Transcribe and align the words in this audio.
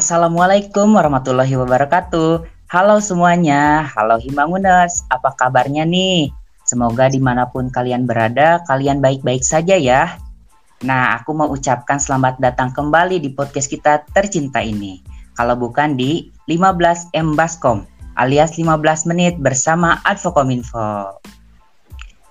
Assalamualaikum 0.00 0.96
warahmatullahi 0.96 1.60
wabarakatuh. 1.60 2.48
Halo 2.72 2.96
semuanya, 3.04 3.84
halo 3.84 4.16
Himanguners, 4.16 5.04
apa 5.12 5.36
kabarnya 5.36 5.84
nih? 5.84 6.32
Semoga 6.64 7.12
di 7.12 7.20
mana 7.20 7.44
pun 7.52 7.68
kalian 7.68 8.08
berada, 8.08 8.64
kalian 8.64 9.04
baik-baik 9.04 9.44
saja 9.44 9.76
ya. 9.76 10.16
Nah, 10.88 11.20
aku 11.20 11.36
mau 11.36 11.52
ucapkan 11.52 12.00
selamat 12.00 12.40
datang 12.40 12.72
kembali 12.72 13.20
di 13.20 13.28
podcast 13.28 13.68
kita 13.68 14.08
tercinta 14.16 14.64
ini. 14.64 15.04
Kalau 15.36 15.52
bukan 15.52 16.00
di 16.00 16.32
15 16.48 17.12
M 17.12 17.36
Baskom, 17.36 17.84
alias 18.16 18.56
15 18.56 19.04
menit 19.04 19.36
bersama 19.36 20.00
Advokominfo. 20.08 21.20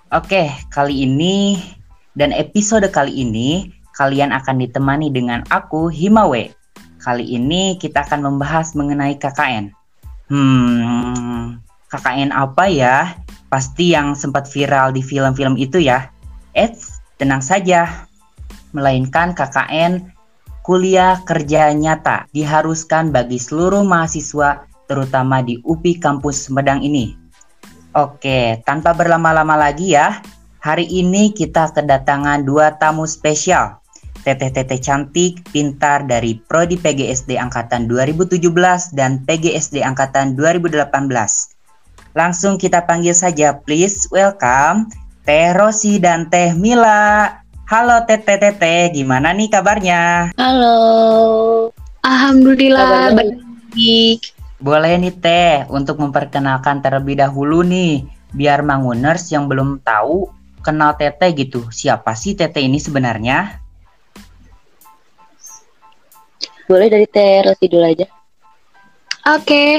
Oke, 0.10 0.50
kali 0.74 1.06
ini 1.06 1.62
dan 2.18 2.34
episode 2.34 2.89
kali 2.89 3.14
ini 3.14 3.70
kalian 3.93 4.33
akan 4.33 4.57
ditemani 4.57 5.14
dengan 5.14 5.46
aku 5.54 5.93
Himawe. 5.93 6.59
Kali 7.00 7.24
ini 7.24 7.80
kita 7.80 8.04
akan 8.04 8.28
membahas 8.28 8.76
mengenai 8.76 9.16
KKN. 9.16 9.71
Hmm, 10.28 11.64
KKN 11.88 12.36
apa 12.36 12.68
ya? 12.68 13.16
Pasti 13.48 13.96
yang 13.96 14.14
sempat 14.14 14.52
viral 14.52 14.92
di 14.92 15.02
film-film 15.02 15.56
itu 15.56 15.80
ya. 15.80 16.12
Eits, 16.54 17.00
tenang 17.16 17.40
saja. 17.40 18.06
Melainkan 18.76 19.34
KKN 19.34 20.12
kuliah 20.62 21.18
kerja 21.26 21.74
nyata 21.74 22.30
diharuskan 22.30 23.10
bagi 23.10 23.42
seluruh 23.42 23.82
mahasiswa 23.82 24.70
terutama 24.86 25.42
di 25.42 25.57
UPI 25.66 25.98
kampus 25.98 26.46
Semedang 26.46 26.86
ini. 26.86 27.18
Oke, 27.98 28.62
tanpa 28.70 28.93
berlama-lama 28.93 29.57
lagi 29.57 29.98
ya, 29.98 30.21
hari 30.62 30.86
ini 30.86 31.34
kita 31.34 31.74
kedatangan 31.74 32.45
dua 32.45 32.78
tamu 32.78 33.09
spesial. 33.09 33.78
Teteh-teteh 34.30 34.78
cantik, 34.78 35.42
pintar 35.50 36.06
dari 36.06 36.38
Prodi 36.38 36.78
PGSD 36.78 37.42
Angkatan 37.42 37.90
2017 37.90 38.38
dan 38.94 39.26
PGSD 39.26 39.81
Angkatan 39.81 40.38
2018. 40.38 40.86
Langsung 42.14 42.62
kita 42.62 42.86
panggil 42.86 43.17
saja, 43.17 43.58
please 43.58 44.06
welcome 44.14 44.86
Teh 45.26 45.50
Rosi 45.58 45.98
dan 45.98 46.30
Teh 46.30 46.54
Mila. 46.54 47.42
Halo 47.66 48.06
Teteh-teteh, 48.06 48.94
gimana 48.94 49.34
nih 49.34 49.50
kabarnya? 49.50 50.30
Halo. 50.38 50.78
Alhamdulillah 52.06 53.17
baik. 53.17 54.30
Boleh 54.61 54.94
nih 55.02 55.16
Teh, 55.17 55.66
untuk 55.73 55.98
memperkenalkan 55.98 56.86
terlebih 56.86 57.17
dahulu 57.17 57.66
nih, 57.66 58.06
biar 58.38 58.61
Manguners 58.61 59.26
yang 59.34 59.50
belum 59.50 59.82
tahu 59.82 60.30
kenal 60.61 60.94
Teteh 61.02 61.34
gitu. 61.34 61.66
Siapa 61.73 62.14
sih 62.14 62.38
Teteh 62.38 62.70
ini 62.70 62.78
sebenarnya? 62.78 63.69
Boleh 66.70 66.86
dari 66.86 67.09
Teh 67.09 67.42
Rosi 67.42 67.66
dulu 67.66 67.81
aja. 67.81 68.06
Oke. 69.34 69.42
Okay. 69.42 69.72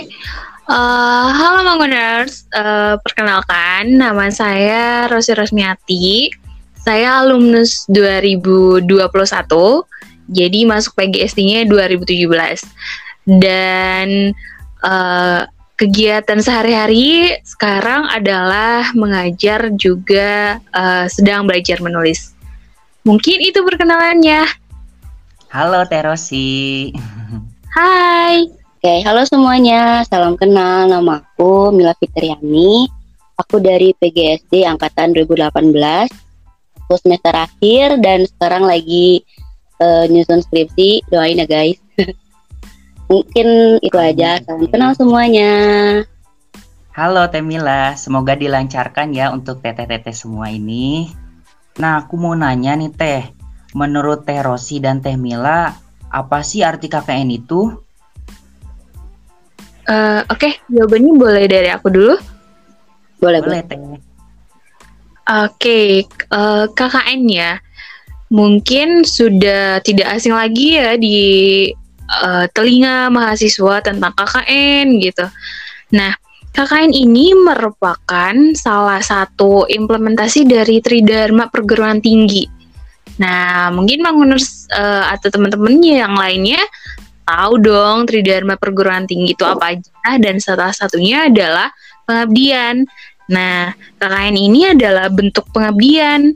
Uh, 0.66 0.74
eh, 0.74 1.28
halo 1.38 1.62
Manguners, 1.62 2.50
uh, 2.50 2.98
perkenalkan 2.98 3.94
nama 3.94 4.26
saya 4.34 5.06
Rosi 5.06 5.30
Rosmiati. 5.38 6.34
Saya 6.82 7.22
alumnus 7.22 7.86
2021, 7.86 8.90
jadi 10.34 10.60
masuk 10.66 10.98
PGSD-nya 10.98 11.70
2017. 11.70 12.66
Dan 13.38 14.34
uh, 14.82 15.46
kegiatan 15.78 16.42
sehari-hari 16.42 17.38
sekarang 17.46 18.10
adalah 18.10 18.90
mengajar 18.98 19.70
juga 19.78 20.58
uh, 20.74 21.06
sedang 21.06 21.46
belajar 21.46 21.78
menulis. 21.78 22.34
Mungkin 23.06 23.46
itu 23.46 23.62
perkenalannya. 23.62 24.59
Halo 25.50 25.82
Terosi. 25.82 26.94
Hai. 27.74 28.46
Oke, 28.78 29.02
halo 29.02 29.26
semuanya. 29.26 30.06
Salam 30.06 30.38
kenal. 30.38 30.86
Nama 30.86 31.18
aku 31.18 31.74
Mila 31.74 31.90
Fitriani. 31.98 32.86
Aku 33.34 33.58
dari 33.58 33.90
PGSD 33.98 34.62
angkatan 34.62 35.10
2018. 35.10 35.50
Aku 36.86 36.94
semester 37.02 37.34
akhir 37.34 37.98
dan 37.98 38.30
sekarang 38.30 38.62
lagi 38.62 39.26
uh, 39.82 40.06
nyusun 40.06 40.38
skripsi. 40.38 41.10
Doain 41.10 41.42
ya 41.42 41.50
guys. 41.50 41.82
Mungkin 43.10 43.82
itu 43.82 43.98
aja. 43.98 44.38
Salam 44.46 44.70
kenal 44.70 44.94
semuanya. 44.94 45.50
Halo 46.94 47.26
Temila, 47.26 47.98
semoga 47.98 48.38
dilancarkan 48.38 49.10
ya 49.10 49.34
untuk 49.34 49.66
teteh-teteh 49.66 50.14
semua 50.14 50.54
ini. 50.54 51.10
Nah, 51.82 52.06
aku 52.06 52.14
mau 52.14 52.38
nanya 52.38 52.78
nih 52.78 52.94
Teh, 52.94 53.39
menurut 53.74 54.26
Teh 54.26 54.40
Rosi 54.42 54.82
dan 54.82 54.98
Teh 55.02 55.14
Mila, 55.14 55.70
apa 56.10 56.38
sih 56.42 56.66
arti 56.66 56.90
KKN 56.90 57.28
itu? 57.30 57.70
Uh, 59.90 60.22
Oke, 60.30 60.46
okay. 60.46 60.52
jawabannya 60.70 61.12
boleh 61.18 61.44
dari 61.50 61.68
aku 61.70 61.90
dulu? 61.90 62.14
Boleh, 63.18 63.40
boleh 63.42 63.62
Teh. 63.66 63.78
Oke, 63.78 63.98
okay. 65.30 65.86
uh, 66.34 66.66
eh, 66.66 66.74
KKN 66.74 67.20
ya, 67.30 67.52
mungkin 68.34 69.06
sudah 69.06 69.78
tidak 69.82 70.18
asing 70.18 70.34
lagi 70.34 70.78
ya 70.78 70.98
di 70.98 71.18
uh, 72.10 72.46
telinga 72.50 73.10
mahasiswa 73.10 73.82
tentang 73.82 74.10
KKN 74.14 74.98
gitu. 74.98 75.26
Nah, 75.94 76.14
KKN 76.50 76.90
ini 76.90 77.30
merupakan 77.34 78.34
salah 78.58 78.98
satu 78.98 79.70
implementasi 79.70 80.50
dari 80.50 80.82
Tridharma 80.82 81.46
perguruan 81.46 82.02
tinggi. 82.02 82.59
Nah, 83.20 83.68
mungkin 83.68 84.00
Manguners 84.00 84.64
uh, 84.72 85.12
atau 85.12 85.28
teman-temannya 85.28 86.00
yang 86.00 86.16
lainnya 86.16 86.60
tahu 87.28 87.60
dong 87.60 88.08
Tridharma 88.08 88.56
perguruan 88.56 89.04
tinggi 89.04 89.36
itu 89.36 89.44
apa 89.44 89.76
aja 89.76 90.16
dan 90.16 90.40
salah 90.40 90.72
satunya 90.72 91.28
adalah 91.28 91.68
pengabdian. 92.08 92.88
Nah, 93.30 93.76
KKN 94.00 94.34
ini 94.34 94.60
adalah 94.72 95.12
bentuk 95.12 95.46
pengabdian 95.52 96.34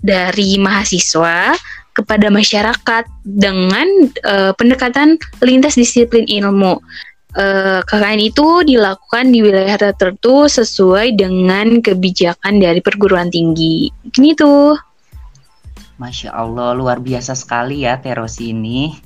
dari 0.00 0.56
mahasiswa 0.56 1.58
kepada 1.92 2.32
masyarakat 2.32 3.04
dengan 3.26 3.84
uh, 4.24 4.54
pendekatan 4.56 5.20
lintas 5.42 5.76
disiplin 5.76 6.24
ilmu. 6.24 6.80
Uh, 7.30 7.78
eh, 7.78 7.80
KKN 7.86 8.20
itu 8.26 8.48
dilakukan 8.66 9.30
di 9.30 9.38
wilayah 9.38 9.78
tertentu 9.78 10.50
sesuai 10.50 11.14
dengan 11.14 11.78
kebijakan 11.78 12.58
dari 12.58 12.82
perguruan 12.82 13.30
tinggi. 13.30 13.86
Ini 14.18 14.34
tuh. 14.34 14.89
Masya 16.00 16.32
Allah, 16.32 16.72
luar 16.72 16.96
biasa 16.96 17.36
sekali 17.36 17.84
ya 17.84 18.00
Terosi 18.00 18.56
ini. 18.56 18.96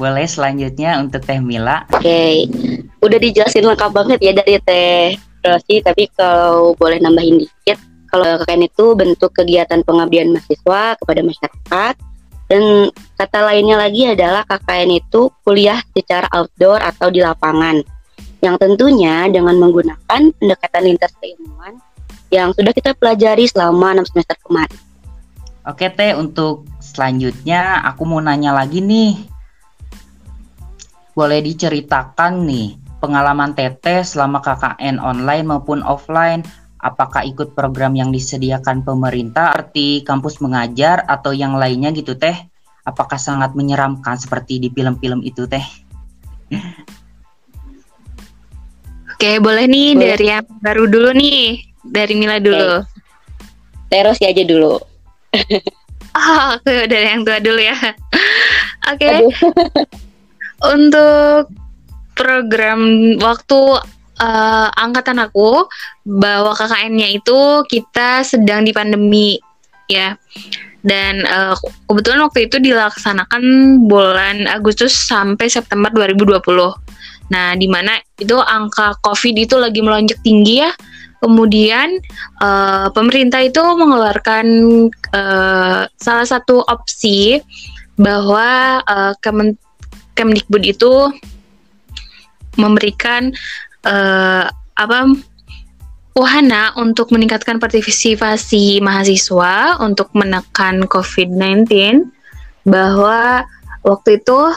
Boleh 0.00 0.24
selanjutnya 0.24 0.96
untuk 0.96 1.20
Teh 1.20 1.36
Mila. 1.36 1.84
Oke, 1.92 2.00
okay. 2.00 2.34
udah 3.04 3.18
dijelasin 3.20 3.68
lengkap 3.68 3.92
banget 3.92 4.18
ya 4.24 4.32
dari 4.32 4.56
Teh 4.64 5.20
Rosi, 5.44 5.84
tapi 5.84 6.08
kalau 6.16 6.72
boleh 6.80 6.96
nambahin 7.04 7.44
dikit, 7.44 7.76
kalau 8.08 8.40
KKN 8.40 8.64
itu 8.64 8.86
bentuk 8.96 9.30
kegiatan 9.36 9.84
pengabdian 9.84 10.32
mahasiswa 10.32 10.96
kepada 10.96 11.20
masyarakat 11.20 11.94
dan 12.48 12.62
kata 13.20 13.38
lainnya 13.44 13.76
lagi 13.76 14.08
adalah 14.08 14.48
KKN 14.48 15.04
itu 15.04 15.28
kuliah 15.44 15.84
secara 15.92 16.24
outdoor 16.32 16.80
atau 16.80 17.12
di 17.12 17.20
lapangan. 17.20 17.84
Yang 18.40 18.56
tentunya 18.64 19.28
dengan 19.28 19.60
menggunakan 19.60 20.32
pendekatan 20.40 20.82
lintas 20.88 21.12
keilmuan 21.20 21.76
yang 22.32 22.50
sudah 22.56 22.72
kita 22.72 22.96
pelajari 22.96 23.44
selama 23.44 24.00
6 24.00 24.10
semester 24.10 24.36
kemarin. 24.40 24.93
Oke 25.64 25.88
Teh, 25.88 26.12
untuk 26.12 26.68
selanjutnya 26.80 27.80
aku 27.88 28.04
mau 28.04 28.20
nanya 28.20 28.52
lagi 28.52 28.84
nih. 28.84 29.16
Boleh 31.16 31.40
diceritakan 31.40 32.44
nih 32.44 32.76
pengalaman 33.04 33.52
Teteh 33.52 34.00
selama 34.00 34.40
KKN 34.40 34.96
online 34.96 35.44
maupun 35.44 35.84
offline 35.84 36.40
apakah 36.84 37.24
ikut 37.24 37.56
program 37.56 37.96
yang 37.96 38.12
disediakan 38.12 38.84
pemerintah 38.84 39.56
arti 39.56 40.04
kampus 40.04 40.44
mengajar 40.44 41.00
atau 41.08 41.32
yang 41.32 41.56
lainnya 41.56 41.92
gitu 41.96 42.12
teh 42.12 42.36
apakah 42.84 43.16
sangat 43.16 43.56
menyeramkan 43.56 44.20
seperti 44.20 44.60
di 44.60 44.68
film-film 44.68 45.24
itu 45.24 45.48
teh 45.48 45.64
Oke, 49.14 49.40
boleh 49.40 49.64
nih 49.64 49.96
boleh. 49.96 50.08
dari 50.12 50.26
yang 50.26 50.44
baru 50.60 50.84
dulu 50.84 51.16
nih, 51.16 51.64
dari 51.80 52.12
Mila 52.18 52.36
dulu. 52.42 52.84
Terus 53.88 54.20
ya 54.20 54.34
aja 54.34 54.44
dulu. 54.44 54.76
Oh, 56.14 56.50
dari 56.64 57.06
yang 57.10 57.22
tua 57.26 57.38
dulu 57.42 57.60
ya. 57.60 57.76
Oke. 58.92 59.00
Okay. 59.00 59.18
Untuk 60.74 61.50
program 62.14 62.80
waktu 63.20 63.60
uh, 64.22 64.68
angkatan 64.78 65.18
aku 65.18 65.66
bahwa 66.06 66.54
KKN-nya 66.54 67.08
itu 67.18 67.38
kita 67.68 68.22
sedang 68.22 68.64
di 68.64 68.72
pandemi 68.72 69.36
ya. 69.90 70.16
Dan 70.84 71.24
uh, 71.24 71.56
kebetulan 71.88 72.20
waktu 72.28 72.44
itu 72.44 72.60
dilaksanakan 72.60 73.42
bulan 73.88 74.44
Agustus 74.44 74.92
sampai 74.92 75.48
September 75.48 75.88
2020. 75.88 76.44
Nah, 77.32 77.56
di 77.56 77.64
mana 77.64 77.96
itu 78.20 78.36
angka 78.36 79.00
COVID 79.00 79.34
itu 79.48 79.56
lagi 79.56 79.80
melonjak 79.80 80.20
tinggi 80.20 80.60
ya. 80.60 80.70
Kemudian 81.24 82.04
uh, 82.44 82.92
pemerintah 82.92 83.40
itu 83.40 83.64
mengeluarkan 83.64 84.46
uh, 85.16 85.88
salah 85.96 86.26
satu 86.28 86.60
opsi 86.68 87.40
bahwa 87.96 88.84
uh, 88.84 89.16
kemen 89.24 89.56
Kemdikbud 90.14 90.62
itu 90.62 91.10
memberikan 92.54 93.34
uh, 93.82 94.46
apa 94.78 94.98
wahana 96.14 96.70
untuk 96.78 97.10
meningkatkan 97.10 97.58
partisipasi 97.58 98.78
mahasiswa 98.78 99.82
untuk 99.82 100.14
menekan 100.14 100.86
COVID-19 100.86 101.66
bahwa 102.62 103.42
waktu 103.82 104.22
itu 104.22 104.54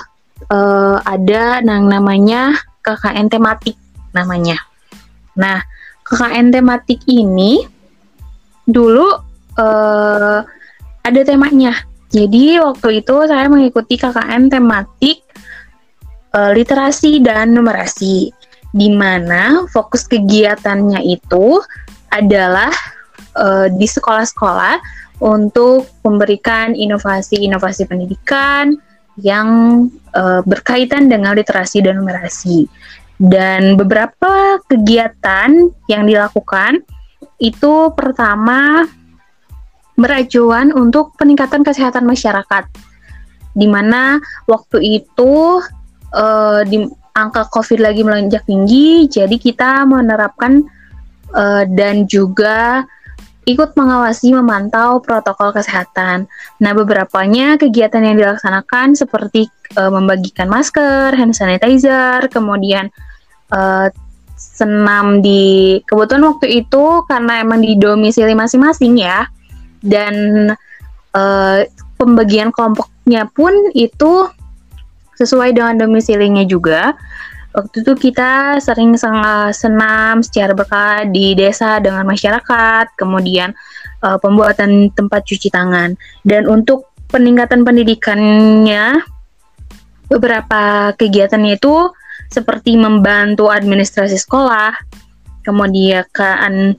uh, 0.53 0.97
ada 1.01 1.65
yang 1.65 1.89
namanya 1.89 2.53
KKN 2.85 3.33
tematik 3.33 3.73
namanya. 4.13 4.61
Nah, 5.33 5.65
KKN 6.07 6.55
tematik 6.55 7.03
ini 7.11 7.67
dulu 8.63 9.07
uh, 9.59 10.39
ada 11.03 11.21
temanya. 11.23 11.75
Jadi 12.07 12.55
waktu 12.63 13.03
itu 13.03 13.15
saya 13.27 13.51
mengikuti 13.51 13.99
KKN 13.99 14.47
tematik 14.47 15.19
uh, 16.31 16.55
literasi 16.55 17.19
dan 17.19 17.51
numerasi 17.51 18.31
di 18.71 18.89
mana 18.91 19.67
fokus 19.71 20.07
kegiatannya 20.07 21.03
itu 21.03 21.59
adalah 22.11 22.71
uh, 23.35 23.67
di 23.67 23.87
sekolah-sekolah 23.87 24.79
untuk 25.19 25.89
memberikan 26.05 26.77
inovasi-inovasi 26.77 27.89
pendidikan 27.89 28.77
yang 29.17 29.49
uh, 30.13 30.45
berkaitan 30.45 31.09
dengan 31.09 31.33
literasi 31.33 31.81
dan 31.81 31.97
numerasi. 31.97 32.69
Dan 33.17 33.73
beberapa 33.81 34.61
kegiatan 34.69 35.49
yang 35.89 36.03
dilakukan 36.05 36.85
itu 37.41 37.89
pertama 37.97 38.85
berajuan 39.97 40.69
untuk 40.69 41.17
peningkatan 41.17 41.65
kesehatan 41.65 42.05
masyarakat, 42.05 42.69
di 43.57 43.65
mana 43.65 44.21
waktu 44.45 45.01
itu 45.01 45.57
uh, 46.13 46.61
di 46.61 46.85
angka 47.17 47.49
COVID 47.49 47.81
lagi 47.81 48.05
melonjak 48.05 48.45
tinggi, 48.45 49.09
jadi 49.09 49.33
kita 49.33 49.89
menerapkan 49.89 50.61
uh, 51.33 51.65
dan 51.65 52.05
juga 52.05 52.85
ikut 53.49 53.73
mengawasi 53.73 54.37
memantau 54.37 55.01
protokol 55.01 55.49
kesehatan. 55.49 56.29
Nah, 56.61 56.71
beberapanya 56.77 57.57
kegiatan 57.57 58.05
yang 58.05 58.21
dilaksanakan 58.21 58.93
seperti 58.93 59.49
uh, 59.79 59.89
membagikan 59.89 60.45
masker, 60.45 61.17
hand 61.17 61.33
sanitizer, 61.33 62.29
kemudian 62.29 62.93
uh, 63.53 63.87
senam 64.37 65.25
di 65.25 65.81
kebetulan 65.89 66.29
waktu 66.29 66.61
itu 66.61 67.01
karena 67.09 67.41
emang 67.41 67.65
di 67.65 67.73
domisili 67.73 68.37
masing-masing 68.37 69.01
ya, 69.01 69.25
dan 69.81 70.15
uh, 71.17 71.65
pembagian 71.97 72.53
kelompoknya 72.53 73.25
pun 73.33 73.53
itu 73.73 74.29
sesuai 75.17 75.57
dengan 75.57 75.81
domisilinya 75.81 76.45
juga. 76.45 76.93
Waktu 77.57 77.81
itu 77.81 77.93
kita 77.97 78.61
sering 78.61 78.93
senam 79.49 80.21
secara 80.21 80.53
berkala 80.53 81.09
di 81.09 81.33
desa 81.33 81.81
dengan 81.81 82.05
masyarakat, 82.05 82.93
kemudian 82.93 83.49
uh, 84.05 84.21
pembuatan 84.21 84.93
tempat 84.93 85.25
cuci 85.25 85.49
tangan. 85.49 85.97
Dan 86.21 86.45
untuk 86.45 86.93
peningkatan 87.09 87.65
pendidikannya, 87.65 89.01
beberapa 90.05 90.93
kegiatannya 91.01 91.57
itu 91.57 91.89
seperti 92.27 92.75
membantu 92.75 93.47
administrasi 93.51 94.19
sekolah, 94.19 94.75
kemudian 95.43 96.03
kan 96.11 96.75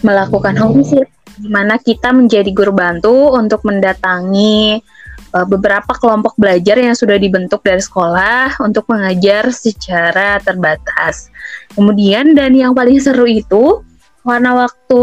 melakukan 0.00 0.56
home 0.56 0.80
visit, 0.80 1.10
di 1.36 1.48
mana 1.50 1.76
kita 1.76 2.14
menjadi 2.14 2.48
guru 2.54 2.72
bantu 2.72 3.34
untuk 3.36 3.64
mendatangi 3.66 4.80
uh, 5.34 5.46
beberapa 5.46 5.92
kelompok 5.96 6.34
belajar 6.38 6.78
yang 6.78 6.96
sudah 6.96 7.16
dibentuk 7.18 7.60
dari 7.62 7.82
sekolah 7.82 8.60
untuk 8.62 8.86
mengajar 8.90 9.50
secara 9.52 10.40
terbatas. 10.40 11.28
Kemudian 11.74 12.34
dan 12.34 12.54
yang 12.56 12.72
paling 12.72 12.98
seru 12.98 13.26
itu 13.26 13.82
karena 14.24 14.68
waktu 14.68 15.02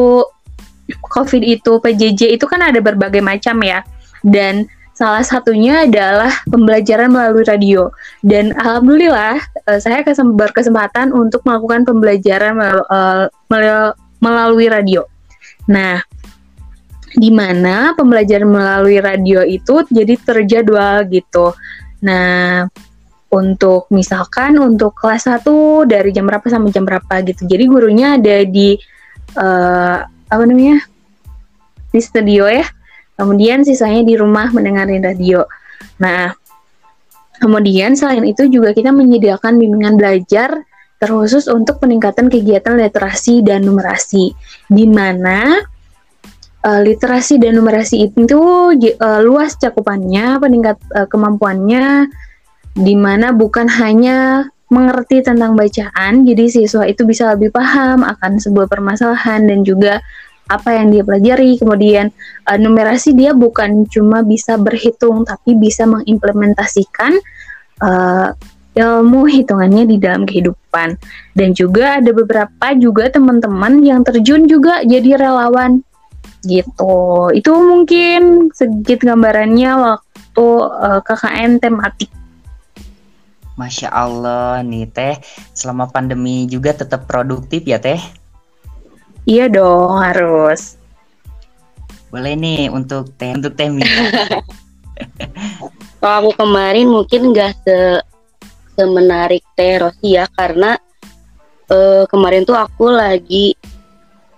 COVID 0.88 1.44
itu 1.44 1.72
PJJ 1.84 2.40
itu 2.40 2.46
kan 2.48 2.64
ada 2.64 2.80
berbagai 2.80 3.20
macam 3.20 3.60
ya. 3.64 3.84
Dan 4.24 4.68
salah 4.98 5.22
satunya 5.22 5.86
adalah 5.86 6.34
pembelajaran 6.50 7.14
melalui 7.14 7.46
radio. 7.46 7.94
Dan 8.26 8.58
alhamdulillah 8.58 9.38
uh, 9.70 9.78
saya 9.78 10.02
berkesempatan 10.10 11.14
untuk 11.14 11.46
melakukan 11.46 11.86
pembelajaran 11.86 12.58
uh, 12.90 13.30
melalui 14.18 14.68
radio. 14.74 15.06
Nah, 15.70 16.02
di 17.14 17.30
mana 17.30 17.94
pembelajaran 17.94 18.50
melalui 18.50 18.98
radio 18.98 19.46
itu 19.46 19.86
jadi 19.94 20.18
terjadwal 20.18 21.06
gitu. 21.14 21.54
Nah, 22.02 22.66
untuk 23.30 23.86
misalkan 23.94 24.58
untuk 24.58 24.98
kelas 24.98 25.30
1 25.30 25.46
dari 25.86 26.10
jam 26.10 26.26
berapa 26.26 26.48
sampai 26.50 26.74
jam 26.74 26.90
berapa 26.90 27.22
gitu. 27.22 27.46
Jadi 27.46 27.64
gurunya 27.70 28.18
ada 28.18 28.42
di 28.50 28.74
uh, 29.38 30.02
apa 30.08 30.44
namanya? 30.44 30.82
di 31.88 32.04
studio 32.04 32.50
ya. 32.52 32.68
Kemudian 33.18 33.66
sisanya 33.66 34.06
di 34.06 34.14
rumah 34.14 34.54
mendengarin 34.54 35.02
radio. 35.02 35.42
Nah, 35.98 36.32
kemudian 37.42 37.98
selain 37.98 38.24
itu 38.24 38.46
juga 38.46 38.72
kita 38.78 38.94
menyediakan 38.94 39.58
bimbingan 39.58 39.98
belajar 39.98 40.62
terkhusus 40.98 41.46
untuk 41.50 41.78
peningkatan 41.82 42.30
kegiatan 42.30 42.78
literasi 42.78 43.46
dan 43.46 43.66
numerasi 43.66 44.34
di 44.66 44.86
mana 44.90 45.62
uh, 46.66 46.82
literasi 46.82 47.38
dan 47.38 47.58
numerasi 47.58 48.10
itu 48.10 48.42
uh, 49.02 49.22
luas 49.22 49.58
cakupannya, 49.58 50.42
peningkat 50.42 50.78
uh, 50.94 51.06
kemampuannya, 51.06 52.10
di 52.78 52.94
mana 52.98 53.34
bukan 53.34 53.70
hanya 53.70 54.50
mengerti 54.68 55.24
tentang 55.24 55.56
bacaan, 55.56 56.28
jadi 56.28 56.44
siswa 56.52 56.84
itu 56.84 57.08
bisa 57.08 57.32
lebih 57.32 57.56
paham 57.56 58.04
akan 58.04 58.36
sebuah 58.36 58.68
permasalahan 58.68 59.48
dan 59.48 59.64
juga 59.64 60.04
apa 60.48 60.76
yang 60.76 60.92
dia 60.92 61.04
pelajari. 61.04 61.60
Kemudian 61.60 62.12
uh, 62.48 62.58
numerasi 62.58 63.14
dia 63.14 63.32
bukan 63.36 63.86
cuma 63.88 64.24
bisa 64.24 64.56
berhitung, 64.60 65.24
tapi 65.28 65.56
bisa 65.56 65.88
mengimplementasikan 65.88 67.16
uh, 67.84 68.32
ilmu 68.78 69.26
hitungannya 69.26 69.90
di 69.90 69.98
dalam 69.98 70.24
kehidupan. 70.24 70.96
Dan 71.34 71.58
juga 71.58 71.98
ada 71.98 72.12
beberapa 72.14 72.68
juga 72.78 73.10
teman-teman 73.10 73.82
yang 73.82 74.06
terjun 74.06 74.46
juga 74.46 74.86
jadi 74.86 75.18
relawan 75.18 75.82
gitu. 76.46 77.30
Itu 77.34 77.52
mungkin 77.58 78.54
sedikit 78.54 79.04
gambarannya 79.04 79.72
waktu 79.74 80.46
uh, 80.46 80.98
eh, 80.98 81.02
KKN 81.02 81.52
tematik. 81.60 82.10
Masya 83.58 83.90
Allah 83.90 84.62
nih 84.62 84.86
teh, 84.86 85.18
selama 85.58 85.90
pandemi 85.90 86.46
juga 86.46 86.78
tetap 86.78 87.10
produktif 87.10 87.66
ya 87.66 87.82
teh? 87.82 87.98
Iya 89.28 89.52
dong 89.52 90.00
harus. 90.00 90.80
Boleh 92.08 92.40
nih 92.40 92.72
untuk 92.72 93.12
teh 93.20 93.36
untuk 93.36 93.52
teh 93.60 93.68
Kalau 96.00 96.16
aku 96.24 96.32
kemarin 96.40 96.88
mungkin 96.88 97.36
nggak 97.36 97.52
se 97.68 98.00
semenarik 98.80 99.44
teh 99.60 99.84
Rosi 99.84 100.16
ya 100.16 100.32
karena 100.32 100.80
uh, 101.68 102.08
kemarin 102.08 102.48
tuh 102.48 102.56
aku 102.56 102.88
lagi 102.88 103.52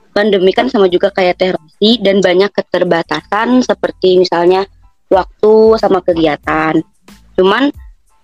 pandemi 0.10 0.50
kan 0.58 0.66
sama 0.74 0.90
juga 0.90 1.14
kayak 1.14 1.38
teroris 1.38 2.02
dan 2.02 2.18
banyak 2.20 2.50
keterbatasan 2.50 3.62
seperti 3.62 4.26
misalnya 4.26 4.66
waktu 5.14 5.78
sama 5.78 6.02
kegiatan. 6.04 6.82
Cuman 7.38 7.72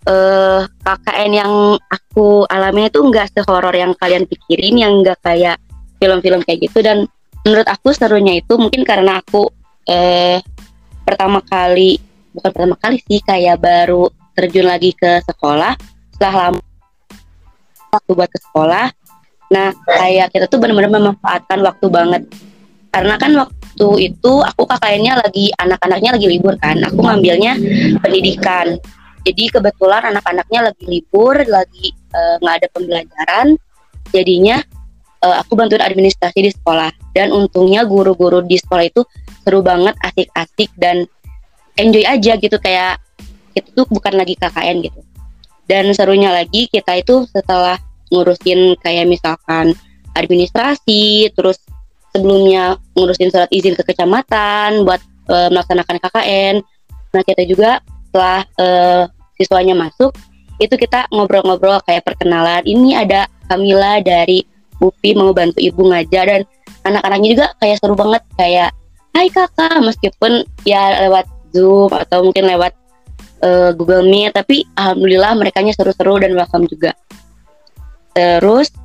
eh, 0.03 0.61
KKN 0.65 1.31
yang 1.31 1.53
aku 1.87 2.43
alami 2.51 2.91
itu 2.91 2.99
nggak 2.99 3.31
sehoror 3.31 3.71
yang 3.71 3.95
kalian 3.95 4.27
pikirin, 4.27 4.75
yang 4.81 4.93
nggak 4.99 5.23
kayak 5.23 5.55
film-film 5.97 6.41
kayak 6.43 6.59
gitu. 6.69 6.79
Dan 6.83 7.07
menurut 7.45 7.67
aku 7.67 7.91
serunya 7.91 8.41
itu 8.41 8.53
mungkin 8.57 8.83
karena 8.83 9.21
aku 9.21 9.49
eh, 9.87 10.41
pertama 11.05 11.41
kali, 11.45 12.01
bukan 12.33 12.51
pertama 12.51 12.75
kali 12.79 12.97
sih, 13.05 13.21
kayak 13.21 13.61
baru 13.61 14.09
terjun 14.35 14.67
lagi 14.67 14.91
ke 14.91 15.23
sekolah 15.23 15.77
setelah 16.15 16.51
lama 16.51 16.61
waktu 17.95 18.11
buat 18.11 18.27
ke 18.27 18.39
sekolah 18.43 18.91
Nah, 19.53 19.69
kayak 19.85 20.33
kita 20.33 20.45
tuh 20.49 20.57
benar-benar 20.57 20.89
memanfaatkan 20.89 21.61
waktu 21.61 21.85
banget. 21.89 22.23
Karena 22.89 23.15
kan 23.19 23.31
waktu 23.35 23.89
itu 24.09 24.33
aku 24.41 24.63
kakaknya 24.65 25.19
lagi 25.19 25.51
anak-anaknya 25.59 26.17
lagi 26.17 26.27
libur 26.31 26.55
kan. 26.57 26.81
Aku 26.89 27.03
ngambilnya 27.03 27.59
pendidikan. 28.01 28.79
Jadi 29.25 29.43
kebetulan 29.49 30.13
anak-anaknya 30.15 30.69
lagi 30.71 30.85
libur, 30.85 31.33
lagi 31.45 31.93
eh, 31.93 32.35
nggak 32.41 32.55
uh, 32.55 32.59
ada 32.61 32.67
pembelajaran. 32.73 33.47
Jadinya 34.13 34.57
uh, 35.25 35.41
aku 35.41 35.57
bantuin 35.57 35.81
administrasi 35.81 36.39
di 36.45 36.51
sekolah. 36.53 36.93
Dan 37.17 37.33
untungnya 37.33 37.81
guru-guru 37.89 38.45
di 38.45 38.61
sekolah 38.61 38.85
itu 38.85 39.01
seru 39.41 39.65
banget, 39.65 39.97
asik-asik 40.05 40.69
dan 40.77 41.09
enjoy 41.81 42.05
aja 42.05 42.37
gitu 42.37 42.57
kayak 42.61 43.01
itu 43.57 43.69
tuh 43.73 43.85
bukan 43.89 44.13
lagi 44.13 44.37
KKN 44.37 44.85
gitu. 44.85 45.01
Dan 45.65 45.89
serunya 45.97 46.29
lagi 46.29 46.69
kita 46.69 47.01
itu 47.01 47.25
setelah 47.33 47.81
ngurusin 48.13 48.77
kayak 48.85 49.09
misalkan 49.09 49.73
administrasi, 50.13 51.33
terus 51.33 51.57
sebelumnya 52.13 52.77
ngurusin 52.93 53.33
surat 53.33 53.49
izin 53.49 53.73
ke 53.75 53.83
kecamatan 53.83 54.85
buat 54.85 55.01
e, 55.27 55.35
melaksanakan 55.51 55.97
KKN. 55.99 56.55
Nah 57.11 57.21
kita 57.25 57.43
juga 57.49 57.81
setelah 58.07 58.45
e, 58.55 58.67
siswanya 59.35 59.75
masuk 59.75 60.15
itu 60.55 60.71
kita 60.79 61.11
ngobrol-ngobrol 61.11 61.83
kayak 61.83 62.07
perkenalan 62.07 62.63
ini 62.63 62.95
ada 62.95 63.27
Kamila 63.51 63.99
dari 63.99 64.47
UPI 64.81 65.15
mau 65.15 65.31
bantu 65.31 65.59
ibu 65.61 65.81
ngajar 65.87 66.25
dan 66.27 66.41
anak-anaknya 66.85 67.29
juga 67.31 67.47
kayak 67.59 67.77
seru 67.81 67.95
banget 67.97 68.23
kayak 68.35 68.71
Hai 69.15 69.31
kakak 69.31 69.79
meskipun 69.79 70.43
ya 70.67 71.07
lewat 71.07 71.23
Zoom 71.55 71.87
atau 71.87 72.27
mungkin 72.27 72.51
lewat 72.51 72.75
uh, 73.47 73.71
Google 73.71 74.03
Meet 74.11 74.35
tapi 74.35 74.67
alhamdulillah 74.75 75.39
mereka 75.39 75.63
seru-seru 75.71 76.19
dan 76.19 76.35
welcome 76.35 76.67
juga. 76.67 76.91
Terus 78.11 78.75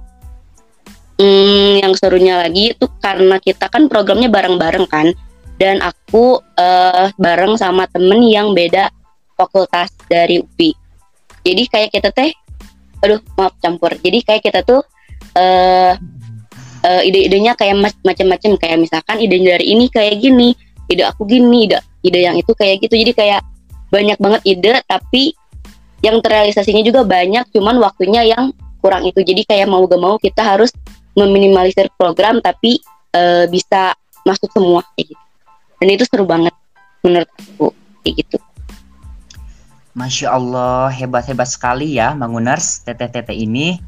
hmm, 1.19 1.83
yang 1.83 1.93
serunya 1.99 2.47
lagi 2.47 2.79
itu 2.79 2.87
karena 3.03 3.43
kita 3.43 3.67
kan 3.67 3.91
programnya 3.91 4.31
bareng-bareng 4.31 4.87
kan 4.87 5.11
dan 5.59 5.83
aku 5.83 6.39
uh, 6.39 7.11
bareng 7.19 7.59
sama 7.59 7.91
temen 7.91 8.23
yang 8.23 8.55
beda 8.55 8.87
fakultas 9.35 9.91
dari 10.07 10.39
UPI. 10.39 10.71
Jadi 11.43 11.63
kayak 11.67 11.91
kita 11.91 12.15
teh 12.15 12.31
aduh 13.03 13.19
maaf 13.35 13.59
campur. 13.59 13.99
Jadi 13.99 14.23
kayak 14.23 14.47
kita 14.47 14.63
tuh 14.63 14.87
uh, 15.37 15.93
uh, 16.87 17.03
ide-idenya 17.05 17.55
kayak 17.59 17.79
macam-macam. 18.03 18.51
Kayak 18.57 18.79
misalkan 18.81 19.17
ide 19.21 19.37
dari 19.43 19.67
ini 19.71 19.87
kayak 19.93 20.19
gini 20.21 20.57
ide 20.91 21.07
aku 21.07 21.23
gini 21.29 21.71
ide 21.71 21.79
ide 22.03 22.21
yang 22.25 22.37
itu 22.39 22.51
kayak 22.57 22.83
gitu. 22.83 22.95
Jadi 22.97 23.13
kayak 23.15 23.41
banyak 23.91 24.19
banget 24.19 24.43
ide 24.47 24.75
tapi 24.87 25.35
yang 26.01 26.19
terrealisasinya 26.25 26.81
juga 26.81 27.05
banyak 27.05 27.53
cuman 27.53 27.77
waktunya 27.79 28.25
yang 28.25 28.55
kurang 28.81 29.05
itu. 29.05 29.21
Jadi 29.21 29.45
kayak 29.45 29.69
mau 29.69 29.85
gak 29.85 30.01
mau 30.01 30.17
kita 30.17 30.41
harus 30.41 30.73
meminimalisir 31.13 31.93
program 32.01 32.41
tapi 32.41 32.81
uh, 33.13 33.45
bisa 33.51 33.93
masuk 34.25 34.49
semua 34.53 34.81
kayak 34.97 35.13
gitu. 35.13 35.25
Dan 35.81 35.89
itu 35.97 36.05
seru 36.09 36.25
banget 36.29 36.53
menurut 37.05 37.29
aku 37.29 37.73
kayak 38.05 38.15
gitu. 38.25 38.37
Masya 39.91 40.33
Allah 40.33 40.89
hebat-hebat 40.95 41.51
sekali 41.51 41.99
ya 41.99 42.15
Manguners 42.15 42.87
teteh-teteh 42.87 43.35
ini 43.35 43.83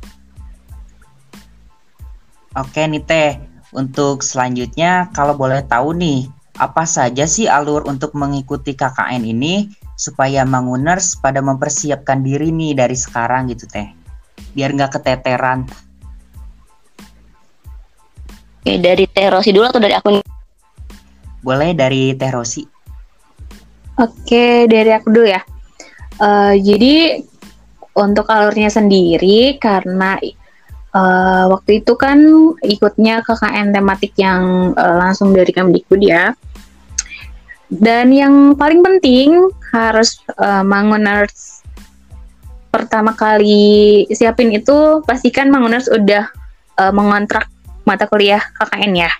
Oke 2.52 2.84
nih 2.84 3.00
Teh 3.04 3.30
untuk 3.72 4.20
selanjutnya 4.20 5.08
kalau 5.16 5.32
boleh 5.32 5.64
tahu 5.64 5.96
nih 5.96 6.28
apa 6.60 6.84
saja 6.84 7.24
sih 7.24 7.48
alur 7.48 7.88
untuk 7.88 8.12
mengikuti 8.12 8.76
KKN 8.76 9.24
ini 9.24 9.72
supaya 9.96 10.44
Manguners 10.44 11.16
pada 11.16 11.40
mempersiapkan 11.40 12.20
diri 12.20 12.52
nih 12.52 12.76
dari 12.76 12.96
sekarang 12.96 13.48
gitu 13.48 13.64
Teh 13.64 14.02
biar 14.52 14.76
nggak 14.76 15.00
keteteran. 15.00 15.64
Oke, 18.62 18.78
dari 18.78 19.04
Teh 19.10 19.26
Rosi 19.26 19.50
dulu 19.50 19.66
atau 19.66 19.82
dari 19.82 19.94
aku? 19.96 20.22
Boleh 21.42 21.74
dari 21.74 22.14
Teh 22.14 22.30
Rosi. 22.30 22.62
Oke, 23.98 24.70
dari 24.70 24.90
aku 24.94 25.08
dulu 25.10 25.26
ya. 25.26 25.42
Uh, 26.22 26.54
jadi 26.54 27.18
untuk 27.98 28.30
alurnya 28.30 28.70
sendiri 28.70 29.58
karena 29.58 30.16
uh, 30.96 31.44
waktu 31.52 31.84
itu 31.84 31.92
kan 31.96 32.20
ikutnya 32.62 33.24
KKN 33.24 33.72
tematik 33.74 34.12
yang 34.16 34.72
uh, 34.76 34.96
langsung 35.00 35.32
dari 35.32 35.50
Kemdikbud 35.50 36.00
ya. 36.00 36.36
Dan 37.72 38.12
yang 38.12 38.52
paling 38.52 38.84
penting 38.84 39.48
harus 39.72 40.20
uh, 40.36 40.60
Manguners 40.60 41.64
pertama 42.68 43.12
kali 43.12 44.04
siapin 44.12 44.52
itu 44.52 45.00
pastikan 45.04 45.48
Manguners 45.48 45.88
udah 45.88 46.28
uh, 46.80 46.92
mengontrak 46.92 47.48
mata 47.88 48.04
kuliah 48.08 48.40
KKN 48.60 48.92
ya. 49.08 49.12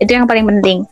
Itu 0.00 0.16
yang 0.16 0.24
paling 0.24 0.48
penting. 0.48 0.88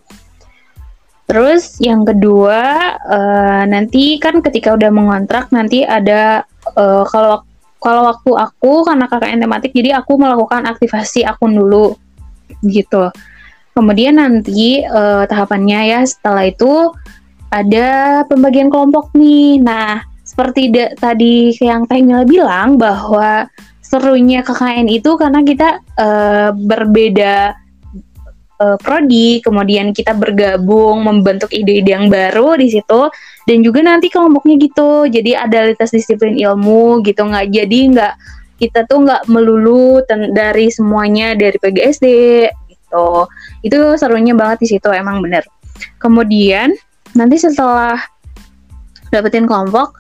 Terus 1.33 1.81
yang 1.81 2.05
kedua 2.05 2.61
uh, 3.09 3.65
nanti 3.65 4.21
kan 4.21 4.45
ketika 4.45 4.77
udah 4.77 4.93
mengontrak 4.93 5.49
nanti 5.49 5.81
ada 5.81 6.45
uh, 6.77 7.09
kalau 7.09 7.41
kalau 7.83 8.07
waktu 8.07 8.31
aku 8.39 8.87
karena 8.87 9.11
KKN 9.11 9.43
tematik 9.43 9.75
jadi 9.75 9.99
aku 9.99 10.15
melakukan 10.15 10.65
aktivasi 10.71 11.27
akun 11.27 11.59
dulu 11.59 11.99
gitu. 12.63 13.11
Kemudian 13.75 14.23
nanti 14.23 14.85
uh, 14.87 15.27
tahapannya 15.27 15.81
ya 15.91 16.01
setelah 16.07 16.47
itu 16.47 16.93
ada 17.51 18.23
pembagian 18.31 18.71
kelompok 18.71 19.11
nih. 19.19 19.61
Nah, 19.61 20.01
seperti 20.23 20.73
tadi 20.97 21.53
yang 21.61 21.85
Teh 21.85 22.01
Mila 22.01 22.25
bilang 22.25 22.81
bahwa 22.81 23.51
serunya 23.83 24.41
KKN 24.41 24.89
itu 24.89 25.19
karena 25.21 25.45
kita 25.45 25.83
uh, 26.01 26.51
berbeda 26.57 27.62
uh, 28.63 28.77
prodi, 28.79 29.43
kemudian 29.43 29.91
kita 29.91 30.15
bergabung 30.15 31.03
membentuk 31.03 31.51
ide-ide 31.51 31.91
yang 31.91 32.07
baru 32.07 32.55
di 32.55 32.71
situ 32.71 33.11
dan 33.51 33.59
juga 33.67 33.83
nanti 33.83 34.07
kelompoknya 34.07 34.55
gitu. 34.63 35.11
Jadi 35.11 35.35
ada 35.35 35.67
lintas 35.67 35.91
disiplin 35.91 36.39
ilmu 36.39 37.03
gitu 37.03 37.27
nggak 37.27 37.51
jadi 37.51 37.81
nggak 37.91 38.15
kita 38.63 38.87
tuh 38.87 39.03
nggak 39.03 39.27
melulu 39.27 39.99
dari 40.31 40.71
semuanya 40.71 41.35
dari 41.35 41.59
PGSD 41.59 42.07
gitu. 42.71 43.27
Itu 43.67 43.99
serunya 43.99 44.39
banget 44.39 44.63
di 44.63 44.79
situ 44.79 44.87
emang 44.95 45.19
bener. 45.19 45.43
Kemudian 45.99 46.71
nanti 47.19 47.43
setelah 47.43 47.99
dapetin 49.11 49.51
kelompok 49.51 49.99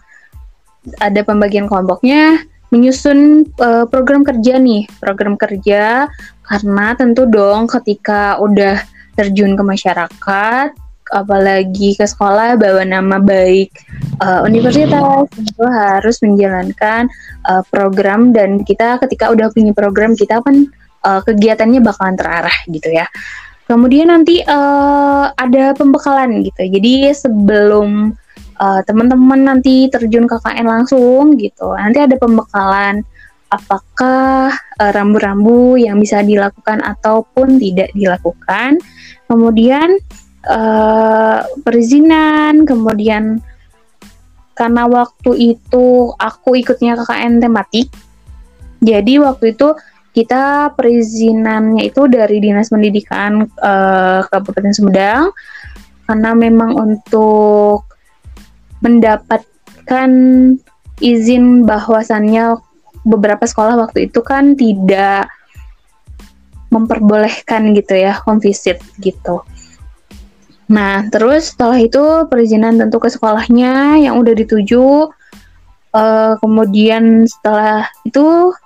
ada 1.02 1.21
pembagian 1.26 1.66
kelompoknya 1.66 2.42
menyusun 2.73 3.45
uh, 3.61 3.85
program 3.85 4.25
kerja 4.25 4.57
nih 4.57 4.88
program 4.97 5.37
kerja 5.37 6.09
karena 6.47 6.95
tentu 6.99 7.25
dong 7.29 7.71
ketika 7.71 8.37
udah 8.43 8.83
terjun 9.15 9.55
ke 9.55 9.63
masyarakat 9.63 10.69
apalagi 11.13 11.93
ke 11.93 12.09
sekolah 12.09 12.57
bawa 12.57 12.83
nama 12.89 13.21
baik 13.21 13.69
uh, 14.25 14.41
universitas 14.49 15.29
itu 15.37 15.65
harus 15.69 16.17
menjalankan 16.25 17.07
uh, 17.47 17.61
program. 17.69 18.33
Dan 18.33 18.65
kita 18.65 18.97
ketika 19.05 19.29
udah 19.29 19.53
punya 19.53 19.77
program 19.77 20.17
kita 20.17 20.41
kan 20.41 20.73
uh, 21.05 21.21
kegiatannya 21.21 21.85
bakalan 21.85 22.17
terarah 22.17 22.57
gitu 22.67 22.89
ya. 22.91 23.07
Kemudian 23.69 24.11
nanti 24.11 24.43
uh, 24.43 25.31
ada 25.37 25.77
pembekalan 25.77 26.43
gitu. 26.43 26.67
Jadi 26.67 27.13
sebelum 27.15 28.17
uh, 28.59 28.81
teman-teman 28.89 29.53
nanti 29.53 29.87
terjun 29.93 30.27
KKN 30.27 30.67
langsung 30.67 31.37
gitu. 31.39 31.77
Nanti 31.77 32.03
ada 32.03 32.17
pembekalan 32.19 33.05
apakah 33.52 34.49
uh, 34.80 34.90
rambu-rambu 34.97 35.76
yang 35.76 36.00
bisa 36.00 36.25
dilakukan 36.25 36.80
ataupun 36.80 37.61
tidak 37.61 37.92
dilakukan. 37.92 38.80
Kemudian 39.28 40.00
uh, 40.49 41.44
perizinan, 41.61 42.64
kemudian 42.64 43.44
karena 44.56 44.88
waktu 44.88 45.56
itu 45.56 46.16
aku 46.16 46.56
ikutnya 46.56 46.97
KKN 46.97 47.44
tematik. 47.44 47.92
Jadi 48.80 49.21
waktu 49.21 49.52
itu 49.52 49.76
kita 50.12 50.75
perizinannya 50.76 51.88
itu 51.88 52.04
dari 52.04 52.37
Dinas 52.40 52.68
Pendidikan 52.68 53.49
uh, 53.49 54.21
Kabupaten 54.28 54.73
Sumedang 54.76 55.32
karena 56.04 56.30
memang 56.37 56.76
untuk 56.76 57.88
mendapatkan 58.85 60.11
izin 61.00 61.64
bahwasannya 61.64 62.61
beberapa 63.02 63.42
sekolah 63.47 63.75
waktu 63.78 64.11
itu 64.11 64.21
kan 64.23 64.54
tidak 64.54 65.30
memperbolehkan 66.73 67.76
gitu 67.76 67.99
ya 67.99 68.16
home 68.25 68.40
visit 68.40 68.80
gitu. 69.02 69.44
Nah, 70.73 71.04
terus 71.12 71.52
setelah 71.52 71.76
itu 71.76 72.00
perizinan 72.32 72.80
tentu 72.80 72.97
ke 72.97 73.12
sekolahnya 73.12 74.00
yang 74.00 74.16
udah 74.16 74.32
dituju. 74.32 75.12
Uh, 75.92 76.40
kemudian 76.40 77.28
setelah 77.28 77.85
itu 78.09 78.56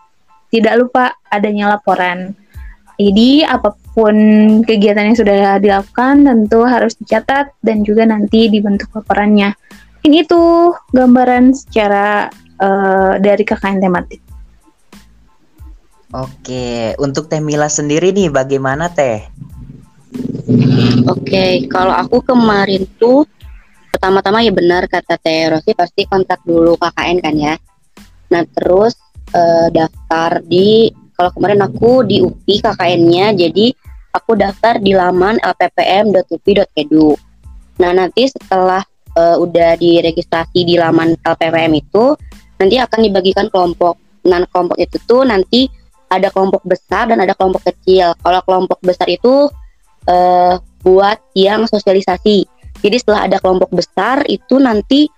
tidak 0.55 0.79
lupa 0.79 1.19
adanya 1.27 1.75
laporan. 1.75 2.39
Jadi 3.03 3.43
apa 3.43 3.75
pun 3.93 4.15
kegiatan 4.63 5.11
yang 5.11 5.19
sudah 5.19 5.59
dilakukan 5.59 6.23
tentu 6.23 6.63
harus 6.63 6.95
dicatat 6.95 7.51
dan 7.67 7.83
juga 7.83 8.07
nanti 8.07 8.47
dibentuk 8.47 8.95
laporannya 8.95 9.59
ini 10.07 10.23
tuh 10.23 10.79
gambaran 10.95 11.51
secara 11.51 12.31
uh, 12.63 13.19
dari 13.19 13.43
KKN 13.43 13.83
tematik. 13.83 14.23
Oke, 16.15 16.95
untuk 17.03 17.27
Teh 17.27 17.43
Mila 17.43 17.67
sendiri 17.67 18.15
nih 18.15 18.31
bagaimana 18.31 18.87
Teh? 18.91 19.27
Oke, 21.11 21.67
kalau 21.67 21.91
aku 21.91 22.23
kemarin 22.23 22.87
tuh 22.99 23.27
pertama-tama 23.91 24.45
ya 24.45 24.55
benar 24.55 24.87
kata 24.87 25.19
Teh 25.19 25.51
Rosi 25.51 25.75
pasti 25.75 26.07
kontak 26.07 26.43
dulu 26.47 26.79
KKN 26.79 27.19
kan 27.19 27.35
ya. 27.35 27.55
Nah 28.31 28.43
terus 28.55 28.95
uh, 29.35 29.67
daftar 29.75 30.43
di 30.47 30.95
kalau 31.19 31.33
kemarin 31.35 31.65
aku 31.67 32.07
di 32.07 32.23
UPI 32.23 32.63
KKN-nya 32.63 33.35
jadi 33.35 33.67
aku 34.15 34.39
daftar 34.39 34.79
di 34.79 34.95
laman 34.95 35.43
lppm.upi.edu. 35.43 37.11
Nah 37.83 37.91
nanti 37.97 38.31
setelah 38.31 38.85
uh, 39.17 39.37
udah 39.41 39.75
diregistrasi 39.81 40.63
di 40.63 40.77
laman 40.77 41.17
LPPM 41.25 41.73
itu 41.81 42.15
nanti 42.61 42.77
akan 42.77 43.01
dibagikan 43.01 43.49
kelompok. 43.49 43.97
Nah, 44.27 44.43
kelompok 44.51 44.77
itu 44.77 44.99
tuh 45.07 45.23
nanti 45.25 45.71
ada 46.07 46.29
kelompok 46.31 46.63
besar 46.63 47.11
dan 47.11 47.19
ada 47.23 47.35
kelompok 47.35 47.67
kecil. 47.67 48.15
Kalau 48.23 48.41
kelompok 48.47 48.79
besar 48.83 49.11
itu 49.11 49.51
uh, 50.07 50.55
buat 50.87 51.19
yang 51.35 51.67
sosialisasi. 51.67 52.47
Jadi 52.83 52.97
setelah 53.01 53.27
ada 53.27 53.39
kelompok 53.43 53.75
besar 53.75 54.23
itu 54.31 54.61
nanti 54.63 55.11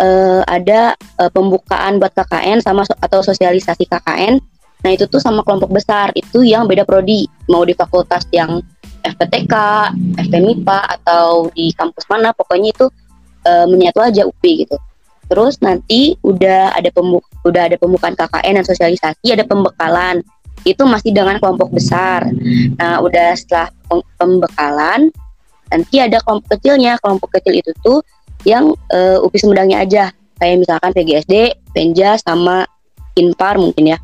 uh, 0.00 0.42
ada 0.48 0.96
uh, 1.20 1.30
pembukaan 1.30 2.00
buat 2.00 2.16
KKN 2.16 2.64
sama 2.64 2.88
atau 2.88 3.20
sosialisasi 3.20 3.84
KKN. 3.84 4.40
Nah 4.80 4.90
itu 4.96 5.04
tuh 5.04 5.20
sama 5.20 5.44
kelompok 5.44 5.68
besar 5.76 6.08
itu 6.16 6.40
yang 6.40 6.64
beda 6.64 6.88
prodi 6.88 7.28
mau 7.52 7.68
di 7.68 7.76
fakultas 7.76 8.24
yang 8.32 8.64
FPTK, 9.00 9.54
FPMIPA 10.28 10.78
atau 11.00 11.52
di 11.52 11.72
kampus 11.72 12.04
mana 12.08 12.32
pokoknya 12.32 12.72
itu 12.72 12.86
uh, 13.44 13.66
menyatu 13.68 14.00
aja 14.00 14.24
UPI 14.24 14.64
gitu. 14.64 14.76
Terus 15.30 15.62
nanti 15.62 16.18
udah 16.26 16.74
ada 16.74 16.90
pembuk 16.90 17.22
udah 17.46 17.70
ada 17.70 17.78
pembukaan 17.78 18.18
KKN 18.18 18.60
dan 18.60 18.66
sosialisasi, 18.66 19.30
ada 19.30 19.46
pembekalan. 19.46 20.26
Itu 20.66 20.84
masih 20.84 21.14
dengan 21.14 21.38
kelompok 21.38 21.72
besar. 21.72 22.28
Nah, 22.76 23.00
udah 23.00 23.32
setelah 23.38 23.72
pembekalan 24.18 25.08
nanti 25.70 26.02
ada 26.02 26.18
kelompok 26.20 26.58
kecilnya. 26.58 26.98
Kelompok 26.98 27.38
kecil 27.38 27.62
itu 27.62 27.70
tuh 27.80 28.02
yang 28.42 28.74
uh, 28.92 29.24
UPI 29.24 29.38
Sumedangnya 29.38 29.78
aja. 29.86 30.04
Kayak 30.36 30.66
misalkan 30.66 30.90
PGSD, 30.92 31.34
Penja 31.72 32.18
sama 32.18 32.66
Inpar 33.16 33.56
mungkin 33.56 33.96
ya. 33.96 33.98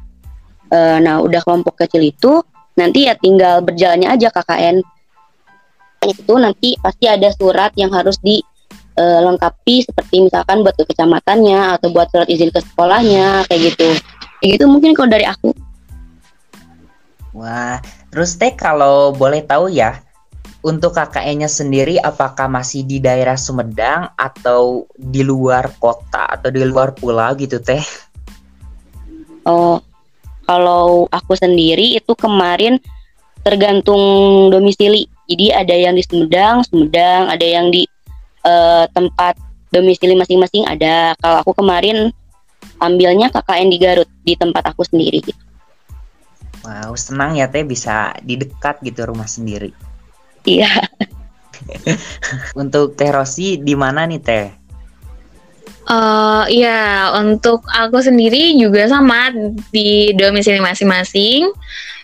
Uh, 0.71 1.03
nah, 1.03 1.21
udah 1.21 1.43
kelompok 1.43 1.77
kecil 1.77 2.07
itu 2.07 2.41
nanti 2.77 3.09
ya 3.09 3.17
tinggal 3.19 3.65
berjalannya 3.65 4.09
aja 4.13 4.29
KKN 4.31 4.85
itu 6.07 6.35
nanti 6.37 6.77
pasti 6.79 7.09
ada 7.09 7.33
surat 7.33 7.73
yang 7.75 7.91
harus 7.91 8.21
dilengkapi 8.97 9.77
eh, 9.81 9.85
seperti 9.85 10.17
misalkan 10.25 10.65
buat 10.65 10.73
ke 10.75 10.89
kecamatannya 10.89 11.77
atau 11.77 11.93
buat 11.93 12.09
surat 12.09 12.29
izin 12.33 12.49
ke 12.49 12.65
sekolahnya 12.65 13.45
kayak 13.47 13.61
gitu. 13.73 13.89
Kayak 14.41 14.51
gitu 14.57 14.65
mungkin 14.67 14.97
kalau 14.97 15.09
dari 15.13 15.29
aku. 15.29 15.53
Wah 17.37 17.79
terus 18.09 18.41
teh 18.41 18.57
kalau 18.57 19.13
boleh 19.13 19.45
tahu 19.45 19.69
ya 19.69 20.01
untuk 20.65 20.97
KKN-nya 20.97 21.53
sendiri 21.53 22.01
apakah 22.01 22.49
masih 22.49 22.83
di 22.89 22.97
daerah 22.99 23.37
Sumedang 23.37 24.11
atau 24.17 24.89
di 24.97 25.21
luar 25.21 25.69
kota 25.77 26.27
atau 26.27 26.49
di 26.49 26.65
luar 26.65 26.97
pulau 26.97 27.37
gitu 27.37 27.61
teh? 27.61 27.85
Oh 29.45 29.79
kalau 30.49 31.05
aku 31.13 31.37
sendiri 31.37 32.01
itu 32.01 32.17
kemarin 32.17 32.81
tergantung 33.47 34.03
domisili. 34.51 35.07
Jadi 35.31 35.55
ada 35.55 35.75
yang 35.75 35.95
di 35.95 36.03
Sumedang, 36.03 36.67
Sumedang, 36.67 37.31
ada 37.31 37.47
yang 37.47 37.71
di 37.71 37.87
uh, 38.47 38.87
tempat 38.95 39.35
domisili 39.75 40.15
masing-masing 40.15 40.65
ada. 40.71 41.19
Kalau 41.19 41.43
aku 41.43 41.59
kemarin 41.59 42.15
ambilnya 42.79 43.29
KKN 43.35 43.69
di 43.69 43.79
Garut 43.83 44.09
di 44.23 44.39
tempat 44.39 44.63
aku 44.71 44.87
sendiri 44.87 45.21
gitu. 45.21 45.43
Wow, 46.67 46.99
senang 46.99 47.39
ya 47.39 47.47
Teh 47.47 47.63
bisa 47.63 48.15
di 48.23 48.39
dekat 48.39 48.83
gitu 48.83 49.07
rumah 49.07 49.27
sendiri. 49.27 49.71
Iya. 50.47 50.71
Untuk 52.61 52.99
Teh 52.99 53.11
Rosi 53.11 53.59
di 53.63 53.75
mana 53.79 54.07
nih 54.07 54.23
Teh? 54.23 54.49
Uh, 55.87 56.43
ya, 56.51 57.15
untuk 57.15 57.63
aku 57.71 58.03
sendiri 58.03 58.59
juga 58.59 58.91
sama 58.91 59.31
di 59.71 60.11
domisili 60.19 60.59
masing-masing. 60.59 61.47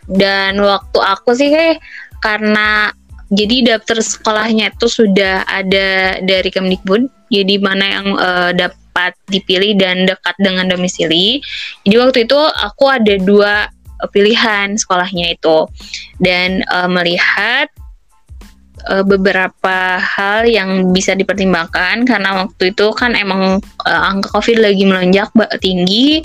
Dan 0.07 0.63
waktu 0.63 0.99
aku 1.03 1.35
sih 1.35 1.51
kayak 1.51 1.83
karena 2.23 2.95
jadi 3.33 3.57
daftar 3.65 4.05
sekolahnya 4.05 4.77
itu 4.77 4.87
sudah 4.93 5.49
ada 5.49 6.21
dari 6.21 6.53
Kemdikbud, 6.53 7.09
jadi 7.33 7.57
mana 7.65 7.85
yang 7.89 8.07
uh, 8.21 8.53
dapat 8.53 9.17
dipilih 9.33 9.73
dan 9.81 10.05
dekat 10.05 10.37
dengan 10.37 10.69
domisili. 10.69 11.41
Jadi 11.89 11.97
waktu 11.97 12.19
itu 12.29 12.37
aku 12.37 12.93
ada 12.93 13.17
dua 13.17 13.73
pilihan 14.13 14.77
sekolahnya 14.77 15.33
itu. 15.33 15.65
Dan 16.21 16.61
uh, 16.69 16.93
melihat 16.93 17.73
uh, 18.93 19.01
beberapa 19.01 19.97
hal 19.97 20.45
yang 20.45 20.93
bisa 20.93 21.17
dipertimbangkan. 21.17 22.05
Karena 22.05 22.45
waktu 22.45 22.77
itu 22.77 22.93
kan 22.93 23.17
emang 23.17 23.65
uh, 23.89 24.03
angka 24.13 24.29
COVID 24.29 24.61
lagi 24.61 24.85
melonjak 24.85 25.33
tinggi, 25.65 26.21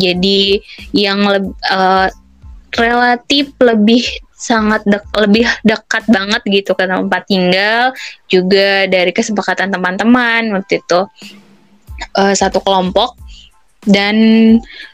jadi 0.00 0.56
yang 0.96 1.20
uh, 1.68 2.08
relatif 2.80 3.52
lebih 3.60 4.04
sangat 4.36 4.84
dek, 4.84 5.02
lebih 5.16 5.48
dekat 5.64 6.04
banget 6.12 6.44
gitu 6.44 6.76
ke 6.76 6.84
tempat 6.84 7.24
tinggal 7.24 7.96
juga 8.28 8.84
dari 8.84 9.10
kesepakatan 9.10 9.72
teman-teman 9.72 10.52
waktu 10.52 10.84
itu. 10.84 11.08
Uh, 12.12 12.36
satu 12.36 12.60
kelompok 12.60 13.16
dan 13.88 14.16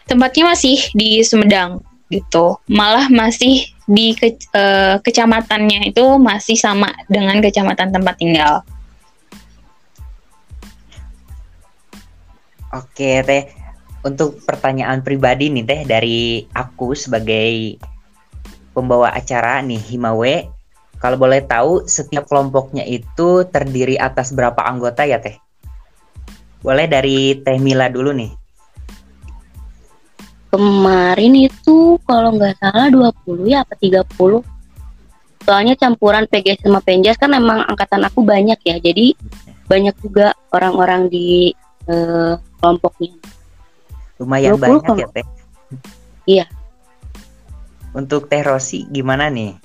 tempatnya 0.06 0.54
masih 0.54 0.78
di 0.94 1.18
Sumedang 1.26 1.82
gitu. 2.14 2.62
Malah 2.70 3.10
masih 3.10 3.66
di 3.90 4.14
ke, 4.14 4.38
uh, 4.54 5.02
kecamatannya 5.02 5.90
itu 5.90 6.04
masih 6.22 6.54
sama 6.54 6.94
dengan 7.10 7.42
kecamatan 7.42 7.90
tempat 7.90 8.14
tinggal. 8.22 8.62
Oke 12.72 13.20
teh, 13.26 13.50
untuk 14.06 14.40
pertanyaan 14.46 15.02
pribadi 15.02 15.50
nih 15.50 15.64
teh 15.66 15.80
dari 15.84 16.46
aku 16.54 16.94
sebagai 16.96 17.76
pembawa 18.72 19.12
acara 19.12 19.60
nih 19.60 19.78
Himawe, 19.78 20.48
kalau 21.02 21.16
boleh 21.18 21.44
tahu 21.44 21.84
setiap 21.84 22.30
kelompoknya 22.30 22.86
itu 22.86 23.44
terdiri 23.50 23.98
atas 23.98 24.32
berapa 24.32 24.58
anggota 24.64 25.04
ya 25.04 25.20
teh? 25.20 25.36
Boleh 26.62 26.86
dari 26.86 27.42
Teh 27.42 27.58
Mila 27.58 27.90
dulu 27.90 28.14
nih. 28.14 28.30
Kemarin 30.52 31.48
itu 31.48 31.96
kalau 32.06 32.36
nggak 32.36 32.54
salah 32.60 32.86
20 32.92 33.50
ya 33.50 33.64
apa 33.64 33.74
30 33.74 34.04
soalnya 35.42 35.74
campuran 35.74 36.22
PGS 36.30 36.62
sama 36.62 36.78
Penjas 36.78 37.18
kan 37.18 37.34
emang 37.34 37.66
angkatan 37.66 38.06
aku 38.06 38.22
banyak 38.22 38.62
ya 38.62 38.78
jadi 38.78 39.10
banyak 39.66 39.96
juga 39.98 40.38
orang-orang 40.54 41.10
di 41.10 41.50
uh, 41.90 42.38
kelompoknya. 42.62 43.10
Lumayan 44.22 44.54
banyak 44.54 45.02
ya 45.02 45.08
Teh? 45.10 45.26
Iya 46.30 46.46
untuk 47.92 48.28
Teh 48.28 48.42
Rosi 48.44 48.88
gimana 48.88 49.28
nih? 49.28 49.56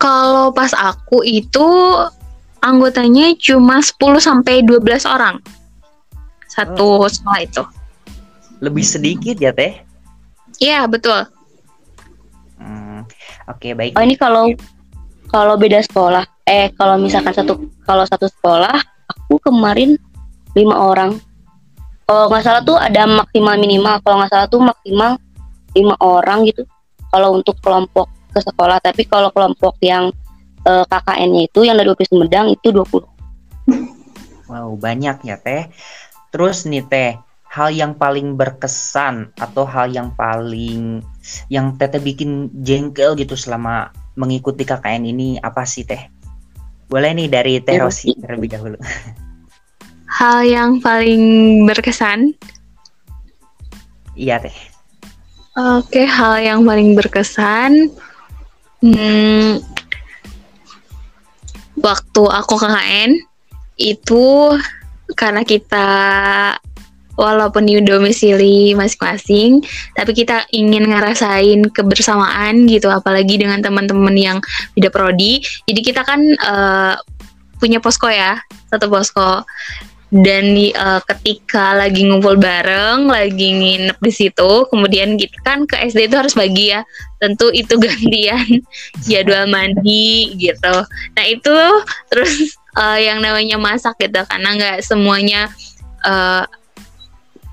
Kalau 0.00 0.48
pas 0.54 0.72
aku 0.72 1.20
itu 1.26 1.66
anggotanya 2.64 3.36
cuma 3.36 3.84
10 3.84 4.00
sampai 4.20 4.64
12 4.64 5.04
orang. 5.04 5.36
Satu 6.48 7.04
oh. 7.04 7.10
sekolah 7.10 7.40
itu. 7.44 7.62
Lebih 8.64 8.84
sedikit 8.84 9.36
ya 9.36 9.52
teh? 9.52 9.80
Iya 10.60 10.84
betul. 10.88 11.24
Hmm, 12.60 13.04
oke 13.48 13.60
okay, 13.60 13.72
baik. 13.72 13.92
Oh 13.96 14.04
ini 14.04 14.16
kalau 14.16 14.52
kalau 15.28 15.56
beda 15.60 15.80
sekolah. 15.84 16.24
Eh 16.48 16.72
kalau 16.76 16.96
misalkan 17.00 17.32
satu 17.32 17.68
kalau 17.84 18.04
satu 18.08 18.28
sekolah 18.28 18.76
aku 19.08 19.40
kemarin 19.40 19.96
lima 20.56 20.76
orang. 20.76 21.16
Kalau 22.04 22.26
nggak 22.28 22.42
salah 22.44 22.62
tuh 22.64 22.76
ada 22.76 23.04
maksimal 23.04 23.56
minimal. 23.56 24.00
Kalau 24.04 24.16
nggak 24.20 24.32
salah 24.32 24.48
tuh 24.50 24.60
maksimal 24.60 25.16
lima 25.76 25.94
orang 26.02 26.48
gitu 26.48 26.66
kalau 27.10 27.36
untuk 27.36 27.58
kelompok 27.60 28.06
ke 28.30 28.40
sekolah 28.40 28.78
tapi 28.78 29.04
kalau 29.06 29.34
kelompok 29.34 29.74
yang 29.82 30.14
uh, 30.64 30.82
eh, 30.82 30.84
KKN-nya 30.86 31.42
itu 31.50 31.60
yang 31.66 31.76
dari 31.76 31.90
UPI 31.90 32.06
Sumedang 32.06 32.46
itu 32.54 32.70
20 32.70 34.50
wow 34.50 34.70
banyak 34.78 35.26
ya 35.26 35.36
teh 35.38 35.68
terus 36.30 36.64
nih 36.66 36.86
teh 36.86 37.18
hal 37.50 37.74
yang 37.74 37.98
paling 37.98 38.38
berkesan 38.38 39.34
atau 39.34 39.66
hal 39.66 39.90
yang 39.90 40.14
paling 40.14 41.02
yang 41.50 41.74
teteh 41.74 41.98
bikin 41.98 42.46
jengkel 42.62 43.18
gitu 43.18 43.34
selama 43.34 43.90
mengikuti 44.14 44.62
KKN 44.62 45.02
ini 45.10 45.28
apa 45.42 45.66
sih 45.66 45.82
teh? 45.82 45.98
Boleh 46.86 47.10
nih 47.14 47.26
dari 47.26 47.58
Teh 47.62 47.78
iya, 47.78 47.82
Rosi 47.82 48.14
terlebih 48.18 48.50
dahulu. 48.54 48.78
Hal 50.20 50.42
yang 50.46 50.78
paling 50.78 51.22
berkesan? 51.66 52.34
Iya 54.14 54.42
teh. 54.42 54.54
Oke, 55.58 56.06
hal 56.06 56.38
yang 56.38 56.62
paling 56.62 56.94
berkesan. 56.94 57.90
Hmm, 58.80 59.58
waktu 61.74 62.22
aku 62.22 62.54
KKN 62.54 63.18
itu 63.74 64.54
karena 65.18 65.42
kita 65.42 65.88
walaupun 67.18 67.66
di 67.66 67.82
domisili 67.82 68.78
masing-masing, 68.78 69.60
tapi 69.98 70.14
kita 70.14 70.46
ingin 70.54 70.86
ngerasain 70.86 71.66
kebersamaan 71.74 72.70
gitu, 72.70 72.86
apalagi 72.86 73.36
dengan 73.36 73.58
teman-teman 73.60 74.14
yang 74.14 74.38
beda 74.78 74.88
prodi. 74.88 75.42
Jadi 75.66 75.80
kita 75.82 76.06
kan 76.06 76.20
uh, 76.40 76.94
punya 77.60 77.82
posko 77.82 78.08
ya, 78.08 78.40
satu 78.72 78.88
posko. 78.88 79.44
Dan 80.10 80.58
uh, 80.74 80.98
ketika 81.06 81.78
lagi 81.78 82.02
ngumpul 82.02 82.34
bareng, 82.34 83.06
lagi 83.06 83.54
nginep 83.54 83.98
di 84.02 84.10
situ, 84.10 84.66
kemudian 84.66 85.14
kita 85.14 85.38
kan 85.46 85.70
ke 85.70 85.78
SD 85.86 86.10
itu 86.10 86.18
harus 86.18 86.34
bagi 86.34 86.74
ya, 86.74 86.82
tentu 87.22 87.46
itu 87.54 87.78
gantian 87.84 88.58
jadwal 89.06 89.46
mandi 89.46 90.34
gitu. 90.34 90.74
Nah 91.14 91.24
itu 91.30 91.54
terus 92.10 92.58
uh, 92.74 92.98
yang 92.98 93.22
namanya 93.22 93.54
masak 93.54 93.94
gitu, 94.02 94.18
karena 94.26 94.58
nggak 94.58 94.78
semuanya 94.82 95.46
uh, 96.02 96.42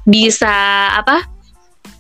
bisa 0.10 0.89
apa 0.98 1.30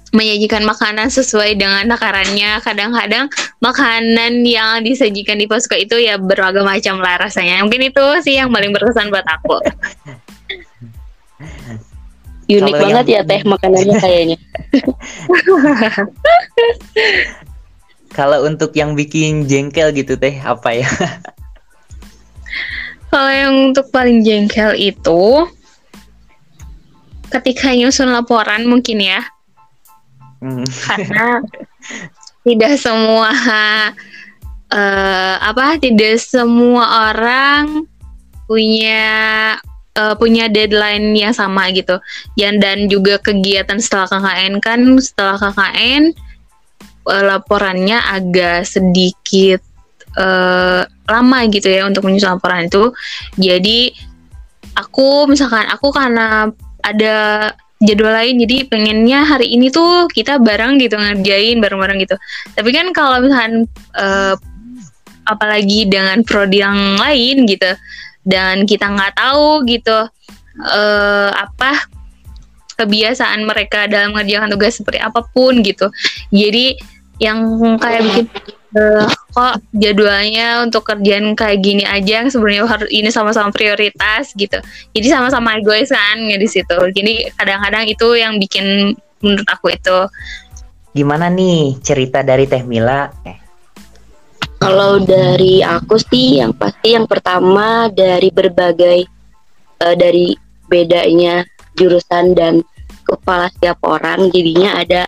menyajikan 0.09 0.65
makanan 0.65 1.13
sesuai 1.13 1.53
dengan 1.53 1.85
takarannya. 1.85 2.57
Kadang-kadang 2.65 3.29
makanan 3.61 4.41
yang 4.41 4.81
disajikan 4.81 5.37
di 5.37 5.45
posko 5.45 5.77
itu 5.77 6.01
ya 6.01 6.17
berbagai 6.17 6.65
macam 6.65 6.97
lah 6.97 7.21
rasanya. 7.21 7.61
Mungkin 7.61 7.93
itu 7.93 8.05
sih 8.25 8.41
yang 8.41 8.49
paling 8.49 8.73
berkesan 8.73 9.13
buat 9.13 9.27
aku. 9.29 9.61
Unik 12.47 12.63
Kalau 12.63 12.79
banget 12.79 13.05
yang- 13.11 13.27
ya 13.27 13.29
teh 13.29 13.41
makanannya 13.43 13.95
kayaknya. 14.03 14.37
Kalau 18.17 18.47
untuk 18.47 18.71
yang 18.73 18.95
bikin 18.95 19.45
jengkel 19.45 19.91
gitu 19.91 20.15
teh 20.15 20.39
apa 20.39 20.73
ya? 20.73 20.87
Kalau 23.11 23.31
yang 23.31 23.53
untuk 23.71 23.87
paling 23.91 24.23
jengkel 24.23 24.75
itu 24.75 25.47
ketika 27.27 27.71
nyusun 27.71 28.11
laporan 28.11 28.63
mungkin 28.63 29.03
ya, 29.03 29.21
Hmm. 30.37 30.61
karena 30.85 31.41
tidak 32.45 32.77
semua 32.77 33.33
eh, 34.69 35.35
apa 35.41 35.81
tidak 35.81 36.21
semua 36.21 37.09
orang 37.09 37.89
punya 38.45 39.57
eh, 39.97 40.15
punya 40.15 40.45
deadline 40.47 41.17
yang 41.17 41.33
sama 41.33 41.73
gitu. 41.73 41.97
Dan 42.37 42.61
dan 42.61 42.85
juga 42.85 43.17
kegiatan 43.17 43.81
setelah 43.81 44.07
KKN 44.07 44.53
kan 44.61 44.79
setelah 45.01 45.35
KKN 45.41 46.13
eh, 47.09 47.23
laporannya 47.25 47.97
agak 47.97 48.69
sedikit 48.69 49.59
eh, 50.13 50.81
lama 50.87 51.39
gitu 51.49 51.67
ya 51.67 51.89
untuk 51.89 52.05
menyusun 52.05 52.37
laporan 52.37 52.69
itu. 52.69 52.93
Jadi 53.41 53.91
aku 54.77 55.25
misalkan 55.25 55.65
aku 55.73 55.89
karena 55.89 56.53
ada 56.85 57.49
jadwal 57.77 58.13
lain 58.13 58.41
jadi 58.41 58.65
pengennya 58.69 59.21
hari 59.25 59.53
ini 59.53 59.69
tuh 59.69 60.09
kita 60.09 60.41
bareng 60.41 60.81
gitu 60.81 60.97
ngerjain 60.97 61.57
bareng-bareng 61.57 61.99
gitu. 62.05 62.15
Tapi 62.53 62.69
kan 62.69 62.93
kalau 62.93 63.25
misalkan 63.25 63.65
eh, 63.97 64.35
apalagi 65.27 65.85
dengan 65.91 66.23
prodi 66.23 66.63
yang 66.63 66.95
lain 66.95 67.43
gitu 67.43 67.75
dan 68.27 68.67
kita 68.67 68.91
nggak 68.91 69.15
tahu 69.15 69.63
gitu 69.63 70.11
eh, 70.67 71.31
apa 71.31 71.87
kebiasaan 72.77 73.47
mereka 73.47 73.89
dalam 73.89 74.13
mengerjakan 74.13 74.53
tugas 74.53 74.77
seperti 74.77 75.01
apa 75.01 75.25
pun 75.33 75.63
gitu. 75.65 75.89
Jadi 76.29 76.77
yang 77.17 77.41
kayak 77.81 78.05
bikin 78.05 78.25
eh, 78.77 79.07
kok 79.33 79.55
jadwalnya 79.73 80.61
untuk 80.61 80.85
kerjaan 80.85 81.33
kayak 81.33 81.65
gini 81.65 81.81
aja 81.87 82.21
yang 82.21 82.29
sebenarnya 82.29 82.69
harus 82.69 82.89
ini 82.93 83.09
sama-sama 83.09 83.49
prioritas 83.49 84.35
gitu. 84.37 84.61
Jadi 84.93 85.07
sama-sama 85.09 85.57
egois 85.57 85.89
kan 85.89 86.21
ya 86.27 86.37
di 86.37 86.45
situ. 86.45 86.77
Jadi 86.93 87.33
kadang-kadang 87.33 87.89
itu 87.89 88.07
yang 88.13 88.37
bikin 88.37 88.93
menurut 89.23 89.47
aku 89.49 89.73
itu 89.73 89.97
Gimana 90.97 91.29
nih 91.29 91.77
cerita 91.85 92.25
dari 92.25 92.49
Teh 92.49 92.65
Mila? 92.65 93.05
Eh, 93.21 93.37
Kalau 94.57 94.97
dari 94.97 95.61
aku 95.61 96.01
sih 96.01 96.41
yang 96.41 96.51
pasti 96.57 96.97
yang 96.97 97.05
pertama 97.05 97.87
dari 97.93 98.33
berbagai 98.33 99.05
eh, 99.85 99.95
dari 99.95 100.33
bedanya 100.65 101.45
jurusan 101.77 102.33
dan 102.33 102.65
kepala 103.05 103.47
setiap 103.53 103.79
orang 103.85 104.27
jadinya 104.33 104.81
ada 104.81 105.05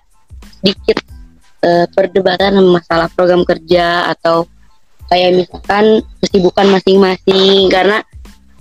sedikit 0.61 1.01
eh, 1.65 1.85
perdebatan 1.91 2.61
masalah 2.69 3.09
program 3.11 3.41
kerja 3.43 4.13
atau 4.13 4.45
kayak 5.09 5.43
misalkan 5.43 6.05
kesibukan 6.21 6.67
masing-masing. 6.69 7.67
Karena 7.73 8.05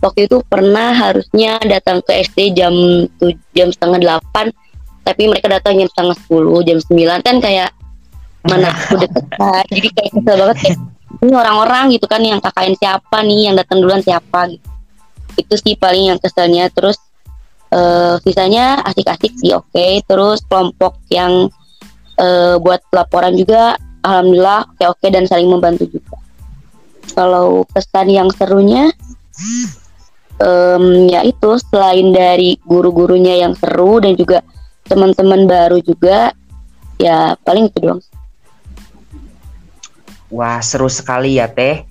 waktu 0.01 0.24
itu 0.24 0.40
pernah 0.48 0.96
harusnya 0.96 1.61
datang 1.68 2.01
ke 2.01 2.24
SD 2.24 2.57
jam 2.57 2.72
tu- 3.20 3.37
jam 3.53 3.68
setengah 3.70 4.01
delapan 4.01 4.48
tapi 5.05 5.24
mereka 5.24 5.48
datang 5.48 5.81
jam 5.81 5.88
setengah 5.88 6.16
sepuluh 6.16 6.64
jam 6.64 6.81
sembilan. 6.81 7.20
Kan 7.22 7.38
kayak 7.44 7.70
mana 8.49 8.73
aku 8.73 8.97
deket 8.99 9.25
kan 9.37 9.65
jadi 9.77 9.89
kayak 9.93 10.11
kesel 10.17 10.37
banget 10.41 10.59
kayak 10.65 10.79
ini 11.25 11.33
orang-orang 11.35 11.91
gitu 11.97 12.07
kan 12.07 12.23
yang 12.23 12.39
KKN 12.39 12.75
siapa 12.79 13.19
nih 13.25 13.51
yang 13.51 13.57
datang 13.59 13.83
duluan 13.83 14.05
siapa 14.05 14.53
gitu. 14.53 14.69
itu 15.39 15.55
sih 15.55 15.75
paling 15.79 16.15
yang 16.15 16.19
keselnya. 16.19 16.71
Terus 16.71 16.99
eh 17.69 18.17
sisanya 18.23 18.81
asik-asik 18.87 19.35
sih 19.41 19.57
oke. 19.57 19.87
Terus 20.07 20.45
kelompok 20.47 21.01
yang 21.11 21.51
eh, 22.21 22.55
buat 22.61 22.85
laporan 22.95 23.35
juga 23.35 23.75
alhamdulillah 24.05 24.69
oke 24.77 24.85
oke 24.95 25.07
dan 25.11 25.27
saling 25.27 25.49
membantu 25.51 25.91
juga. 25.91 26.17
Kalau 27.17 27.65
pesan 27.73 28.13
yang 28.13 28.29
serunya 28.31 28.93
em, 30.39 31.09
ya 31.09 31.25
itu 31.25 31.57
selain 31.73 32.13
dari 32.13 32.61
guru-gurunya 32.63 33.43
yang 33.43 33.57
seru 33.57 33.99
dan 33.99 34.15
juga 34.15 34.45
teman-teman 34.87 35.49
baru 35.49 35.81
juga 35.83 36.31
ya 37.01 37.33
paling 37.43 37.73
itu 37.73 37.79
doang 37.81 38.03
Wah, 40.29 40.61
seru 40.61 40.93
sekali 40.93 41.41
ya 41.41 41.49
Teh. 41.49 41.88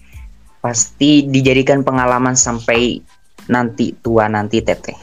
Pasti 0.62 1.26
dijadikan 1.26 1.82
pengalaman 1.82 2.38
sampai 2.38 3.02
nanti 3.50 3.96
tua 3.98 4.28
nanti 4.28 4.62
Teteh. 4.62 4.98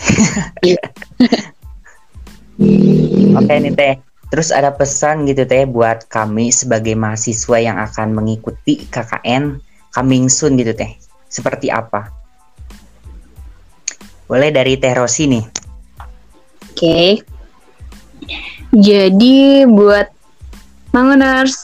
Iya. 0.62 0.82
Oke 3.38 3.54
nih 3.58 3.74
Teh. 3.74 3.94
Terus 4.30 4.50
ada 4.50 4.74
pesan 4.74 5.26
gitu 5.30 5.46
Teh 5.46 5.66
buat 5.66 6.10
kami 6.10 6.50
sebagai 6.50 6.98
mahasiswa 6.98 7.58
yang 7.58 7.78
akan 7.78 8.14
mengikuti 8.14 8.82
KKN 8.90 9.62
coming 9.94 10.26
soon 10.26 10.58
gitu 10.58 10.74
Teh. 10.74 10.94
Seperti 11.30 11.70
apa? 11.70 12.10
Boleh 14.26 14.50
dari 14.50 14.78
Teh 14.78 14.94
Rosi 14.94 15.30
nih. 15.30 15.44
oke 16.74 17.22
Jadi 18.74 19.62
buat 19.70 20.10
Manguners 20.90 21.63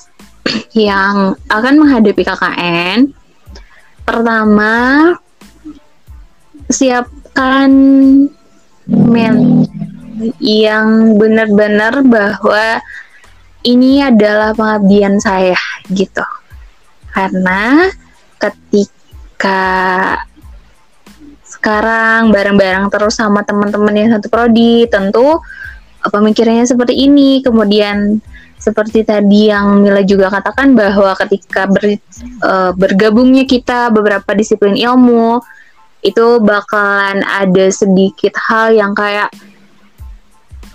yang 0.75 1.35
akan 1.49 1.75
menghadapi 1.81 2.23
KKN, 2.23 3.11
pertama 4.07 4.75
siapkan 6.71 7.71
men 8.87 9.37
yang 10.43 11.17
benar-benar 11.17 12.05
bahwa 12.05 12.83
ini 13.65 14.05
adalah 14.05 14.53
pengabdian 14.57 15.21
saya 15.21 15.59
gitu. 15.93 16.25
Karena 17.11 17.91
ketika 18.41 19.63
sekarang 21.45 22.31
bareng-bareng 22.33 22.89
terus 22.89 23.19
sama 23.19 23.43
teman-teman 23.45 23.93
yang 23.93 24.11
satu 24.17 24.33
prodi, 24.33 24.89
tentu 24.89 25.43
pemikirannya 26.01 26.65
seperti 26.65 26.97
ini. 27.05 27.45
Kemudian 27.45 28.23
seperti 28.61 29.09
tadi 29.09 29.49
yang 29.49 29.81
Mila 29.81 30.05
juga 30.05 30.29
katakan 30.29 30.77
bahwa 30.77 31.17
ketika 31.17 31.65
ber- 31.65 31.97
eh, 31.97 32.71
bergabungnya 32.77 33.49
kita 33.49 33.89
beberapa 33.89 34.37
disiplin 34.37 34.77
ilmu 34.77 35.41
itu 36.05 36.41
bakalan 36.41 37.25
ada 37.25 37.67
sedikit 37.73 38.37
hal 38.37 38.77
yang 38.77 38.93
kayak 38.93 39.33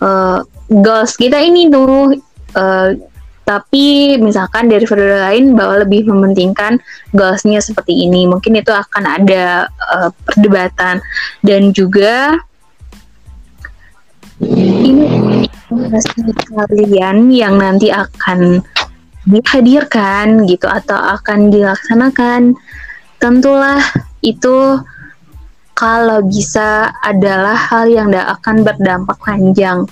eh, 0.01 0.39
goals 0.73 1.13
kita 1.13 1.37
ini 1.37 1.69
tuh 1.69 2.17
eh, 2.57 2.89
tapi 3.45 4.17
misalkan 4.17 4.65
dari 4.65 4.89
periode 4.89 5.21
lain 5.21 5.53
bahwa 5.53 5.85
lebih 5.85 6.09
mementingkan 6.09 6.81
goalsnya 7.13 7.61
seperti 7.61 8.09
ini. 8.09 8.25
Mungkin 8.25 8.57
itu 8.57 8.73
akan 8.73 9.05
ada 9.05 9.69
eh, 9.69 10.09
perdebatan. 10.25 10.97
Dan 11.45 11.69
juga 11.69 12.41
ini 14.41 15.45
informasi 15.65 16.21
kalian 16.53 17.33
yang 17.33 17.57
nanti 17.57 17.89
akan 17.89 18.61
dihadirkan 19.25 20.45
gitu 20.45 20.69
atau 20.69 20.93
akan 21.17 21.49
dilaksanakan 21.49 22.53
tentulah 23.17 23.81
itu 24.21 24.77
kalau 25.75 26.21
bisa 26.23 26.93
adalah 27.01 27.57
hal 27.57 27.89
yang 27.89 28.13
tidak 28.13 28.39
akan 28.39 28.55
berdampak 28.63 29.17
panjang 29.19 29.89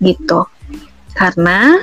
gitu. 0.00 0.48
Karena 1.14 1.78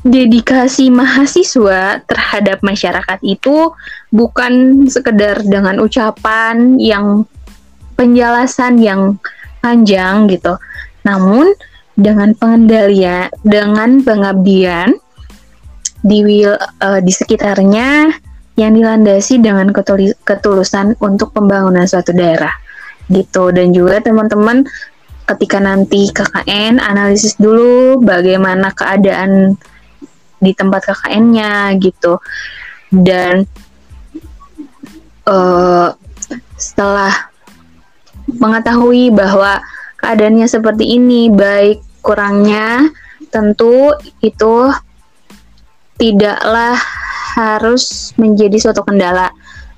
dedikasi 0.00 0.88
mahasiswa 0.88 2.00
terhadap 2.08 2.64
masyarakat 2.64 3.18
itu 3.20 3.74
bukan 4.08 4.86
sekedar 4.88 5.44
dengan 5.44 5.76
ucapan 5.82 6.80
yang 6.80 7.28
penjelasan 8.00 8.80
yang 8.80 9.20
panjang 9.60 10.24
gitu 10.32 10.56
namun 11.06 11.52
dengan 12.00 12.32
pengendalian 12.32 13.28
dengan 13.44 14.00
pengabdian 14.00 14.96
di 16.00 16.24
wil- 16.24 16.60
eh, 16.60 17.00
di 17.04 17.12
sekitarnya 17.12 18.08
yang 18.56 18.72
dilandasi 18.76 19.40
dengan 19.40 19.72
ketuli- 19.72 20.16
ketulusan 20.24 20.96
untuk 21.00 21.32
pembangunan 21.32 21.84
suatu 21.84 22.12
daerah. 22.12 22.52
Gitu. 23.08 23.52
Dan 23.52 23.72
juga 23.72 24.00
teman-teman 24.00 24.64
ketika 25.28 25.62
nanti 25.62 26.10
KKN 26.10 26.82
analisis 26.82 27.38
dulu 27.38 28.02
bagaimana 28.02 28.74
keadaan 28.74 29.54
di 30.40 30.52
tempat 30.56 30.88
KKN-nya 30.88 31.76
gitu. 31.80 32.16
Dan 32.90 33.44
eh, 35.28 35.88
setelah 36.56 37.12
mengetahui 38.30 39.10
bahwa 39.10 39.58
keadaannya 40.00 40.48
seperti 40.48 40.96
ini 40.96 41.28
baik 41.28 41.84
kurangnya 42.00 42.88
tentu 43.28 43.94
itu 44.24 44.72
tidaklah 46.00 46.76
harus 47.36 48.16
menjadi 48.16 48.56
suatu 48.56 48.82
kendala 48.82 49.30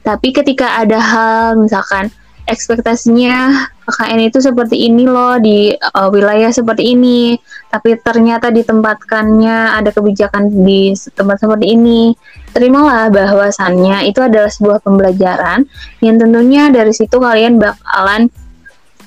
tapi 0.02 0.34
ketika 0.34 0.82
ada 0.82 0.98
hal 0.98 1.58
misalkan 1.58 2.10
ekspektasinya 2.46 3.70
KKN 3.82 4.30
itu 4.30 4.38
seperti 4.38 4.86
ini 4.86 5.06
loh 5.06 5.38
di 5.42 5.74
uh, 5.74 6.08
wilayah 6.10 6.50
seperti 6.54 6.94
ini, 6.94 7.34
tapi 7.70 7.98
ternyata 7.98 8.50
ditempatkannya 8.54 9.78
ada 9.78 9.90
kebijakan 9.90 10.50
di 10.62 10.94
tempat 11.14 11.42
seperti 11.42 11.74
ini. 11.74 12.14
Terimalah 12.54 13.10
bahwasannya 13.10 14.06
itu 14.06 14.22
adalah 14.22 14.50
sebuah 14.50 14.82
pembelajaran 14.86 15.66
yang 15.98 16.16
tentunya 16.18 16.70
dari 16.70 16.94
situ 16.94 17.18
kalian 17.18 17.58
bakalan 17.58 18.30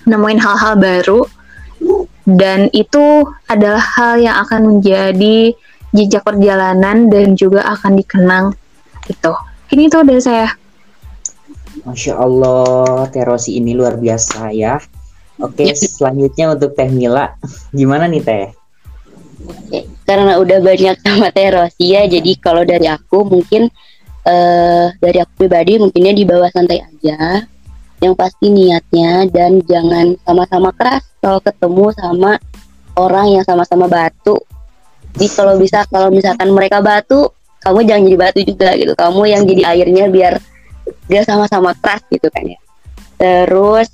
nemuin 0.06 0.40
hal-hal 0.40 0.74
baru 0.78 1.26
dan 2.26 2.74
itu 2.74 3.30
adalah 3.46 3.82
hal 3.82 4.18
yang 4.18 4.38
akan 4.42 4.78
menjadi 4.78 5.54
jejak 5.94 6.26
perjalanan 6.26 7.08
dan 7.08 7.38
juga 7.38 7.62
akan 7.78 8.02
dikenang 8.02 8.46
itu. 9.06 9.34
Ini 9.70 9.88
itu 9.88 9.98
dari 10.02 10.22
saya. 10.22 10.50
Masya 11.86 12.18
Allah, 12.18 13.06
Terosi 13.14 13.62
ini 13.62 13.78
luar 13.78 14.02
biasa 14.02 14.50
ya. 14.52 14.82
Oke, 15.38 15.70
selanjutnya 15.76 16.56
untuk 16.58 16.74
Teh 16.74 16.90
Mila, 16.90 17.38
gimana 17.70 18.10
nih 18.10 18.24
Teh? 18.24 18.48
Oke, 19.46 19.86
karena 20.08 20.42
udah 20.42 20.60
banyak 20.64 20.96
sama 21.06 21.30
Terosi 21.30 21.94
ya, 21.94 22.10
jadi 22.10 22.32
kalau 22.42 22.66
dari 22.66 22.90
aku 22.90 23.28
mungkin 23.28 23.70
uh, 24.26 24.86
dari 24.98 25.22
aku 25.22 25.46
pribadi 25.46 25.78
mungkinnya 25.78 26.14
di 26.18 26.24
bawah 26.26 26.50
santai 26.50 26.82
aja. 26.82 27.46
Yang 28.04 28.14
pasti 28.20 28.48
niatnya 28.52 29.28
dan 29.32 29.64
jangan 29.64 30.20
sama-sama 30.28 30.70
keras 30.76 31.04
kalau 31.24 31.40
ketemu 31.40 31.86
sama 31.96 32.32
orang 32.96 33.28
yang 33.40 33.44
sama-sama 33.48 33.88
batu. 33.88 34.36
Jadi 35.16 35.28
kalau 35.32 35.56
bisa 35.56 35.88
kalau 35.88 36.12
misalkan 36.12 36.52
mereka 36.52 36.84
batu, 36.84 37.32
kamu 37.64 37.88
jangan 37.88 38.04
jadi 38.04 38.18
batu 38.20 38.40
juga 38.44 38.70
gitu. 38.76 38.94
Kamu 39.00 39.22
yang 39.26 39.48
jadi 39.48 39.62
airnya 39.72 40.06
biar 40.12 40.36
dia 41.10 41.22
sama-sama 41.26 41.74
keras 41.78 42.02
gitu 42.10 42.28
kan 42.30 42.46
ya 42.46 42.60
terus 43.16 43.90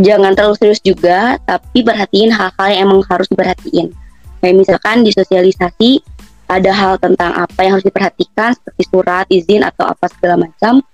jangan 0.00 0.32
terlalu 0.34 0.56
serius 0.58 0.82
juga 0.82 1.38
tapi 1.44 1.82
perhatiin 1.84 2.30
hal-hal 2.32 2.68
yang 2.70 2.90
emang 2.90 3.00
harus 3.06 3.26
diperhatiin 3.30 3.92
kayak 4.40 4.56
misalkan 4.56 5.02
di 5.02 5.10
sosialisasi 5.12 6.02
ada 6.44 6.70
hal 6.76 7.00
tentang 7.00 7.32
apa 7.32 7.58
yang 7.64 7.78
harus 7.78 7.86
diperhatikan 7.88 8.52
seperti 8.52 8.82
surat 8.84 9.26
izin 9.32 9.64
atau 9.64 9.88
apa 9.88 10.06
segala 10.12 10.44
macam 10.44 10.84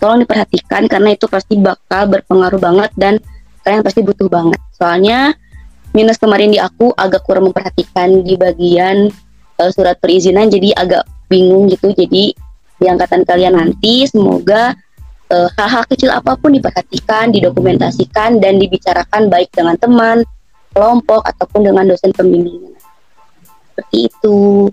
tolong 0.00 0.24
diperhatikan 0.24 0.88
karena 0.88 1.12
itu 1.12 1.28
pasti 1.28 1.60
bakal 1.60 2.08
berpengaruh 2.08 2.58
banget 2.58 2.90
dan 2.96 3.14
kalian 3.62 3.84
pasti 3.84 4.00
butuh 4.00 4.26
banget 4.32 4.60
soalnya 4.74 5.36
minus 5.92 6.16
kemarin 6.16 6.50
di 6.50 6.58
aku 6.58 6.96
agak 6.96 7.22
kurang 7.28 7.52
memperhatikan 7.52 8.24
di 8.24 8.34
bagian 8.40 9.12
uh, 9.60 9.70
surat 9.70 10.00
perizinan 10.00 10.48
jadi 10.48 10.72
agak 10.74 11.04
bingung 11.28 11.68
gitu 11.68 11.92
jadi 11.92 12.32
di 12.80 12.86
angkatan 12.88 13.28
kalian 13.28 13.60
nanti 13.60 14.08
semoga 14.08 14.72
eh, 15.28 15.48
hal-hal 15.60 15.84
kecil 15.84 16.08
apa 16.08 16.32
pun 16.40 16.56
diperhatikan, 16.56 17.28
didokumentasikan 17.28 18.40
dan 18.40 18.56
dibicarakan 18.56 19.28
baik 19.28 19.52
dengan 19.52 19.76
teman, 19.76 20.24
kelompok 20.72 21.20
ataupun 21.28 21.68
dengan 21.68 21.84
dosen 21.92 22.10
pembimbing. 22.16 22.72
Seperti 23.68 24.08
itu. 24.08 24.72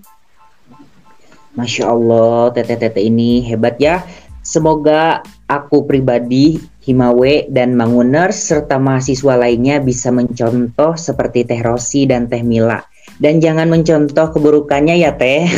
Masya 1.52 1.84
Allah, 1.92 2.48
tete-tete 2.56 3.04
ini 3.04 3.44
hebat 3.44 3.76
ya. 3.76 4.00
Semoga 4.48 5.20
aku 5.44 5.84
pribadi, 5.84 6.56
Himawe, 6.88 7.52
dan 7.52 7.76
Manguner, 7.76 8.32
serta 8.32 8.80
mahasiswa 8.80 9.36
lainnya 9.36 9.76
bisa 9.76 10.08
mencontoh 10.08 10.96
seperti 10.96 11.44
Teh 11.44 11.60
Rosi 11.60 12.08
dan 12.08 12.32
Teh 12.32 12.40
Mila. 12.40 12.80
Dan 13.20 13.44
jangan 13.44 13.68
mencontoh 13.68 14.32
keburukannya 14.32 15.04
ya 15.04 15.12
Teh. 15.12 15.44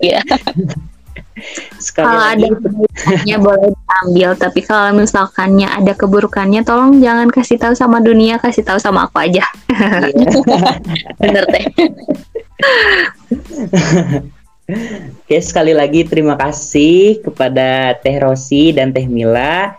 Iya. 0.00 0.24
Sekali 1.76 2.08
kalau 2.08 2.24
lagi. 2.24 2.40
ada 2.40 2.56
keburukannya 2.56 3.36
boleh 3.36 3.68
diambil, 3.74 4.30
tapi 4.38 4.60
kalau 4.64 4.90
misalkannya 4.96 5.68
ada 5.68 5.92
keburukannya, 5.92 6.64
tolong 6.64 7.04
jangan 7.04 7.28
kasih 7.28 7.60
tahu 7.60 7.76
sama 7.76 8.00
dunia, 8.00 8.40
kasih 8.40 8.64
tahu 8.64 8.80
sama 8.80 9.10
aku 9.10 9.20
aja. 9.20 9.44
Iya. 10.08 10.30
Bener 11.20 11.44
teh. 11.52 11.66
Oke, 15.24 15.38
sekali 15.42 15.72
lagi 15.72 16.04
terima 16.04 16.34
kasih 16.34 17.22
kepada 17.22 17.96
Teh 18.02 18.18
Rosi 18.20 18.74
dan 18.74 18.90
Teh 18.90 19.06
Mila 19.06 19.74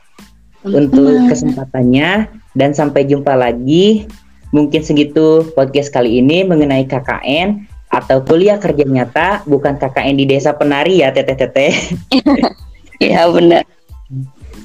untuk 0.65 1.27
kesempatannya 1.27 2.29
dan 2.55 2.71
sampai 2.71 3.07
jumpa 3.07 3.33
lagi. 3.35 4.07
Mungkin 4.51 4.83
segitu 4.83 5.47
podcast 5.55 5.95
kali 5.95 6.19
ini 6.19 6.43
mengenai 6.43 6.83
KKN 6.83 7.63
atau 7.91 8.23
kuliah 8.23 8.59
kerja 8.59 8.83
nyata 8.87 9.43
bukan 9.47 9.79
KKN 9.79 10.15
di 10.19 10.25
desa 10.27 10.55
penari 10.55 11.03
ya 11.03 11.11
teteh 11.11 11.37
teteh. 11.37 11.73
Iya 13.01 13.25
benar. 13.33 13.65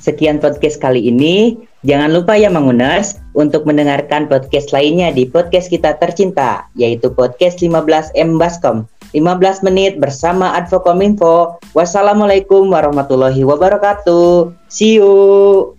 Sekian 0.04 0.44
podcast 0.44 0.76
kali 0.76 1.08
ini. 1.08 1.56
Jangan 1.88 2.12
lupa 2.12 2.36
ya 2.36 2.52
Mangunas 2.52 3.16
untuk 3.32 3.64
mendengarkan 3.64 4.28
podcast 4.28 4.76
lainnya 4.76 5.08
di 5.08 5.24
podcast 5.24 5.72
kita 5.72 5.96
tercinta 5.96 6.68
yaitu 6.76 7.08
podcast 7.16 7.64
15M 7.64 8.36
Baskom. 8.36 8.84
15 9.18 9.66
menit 9.66 9.96
bersama 9.96 10.54
Advokominfo. 10.56 11.58
Wassalamualaikum 11.72 12.70
warahmatullahi 12.70 13.42
wabarakatuh. 13.42 14.52
See 14.68 15.00
you. 15.00 15.76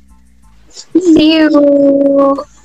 See 0.97 1.37
you. 1.37 2.56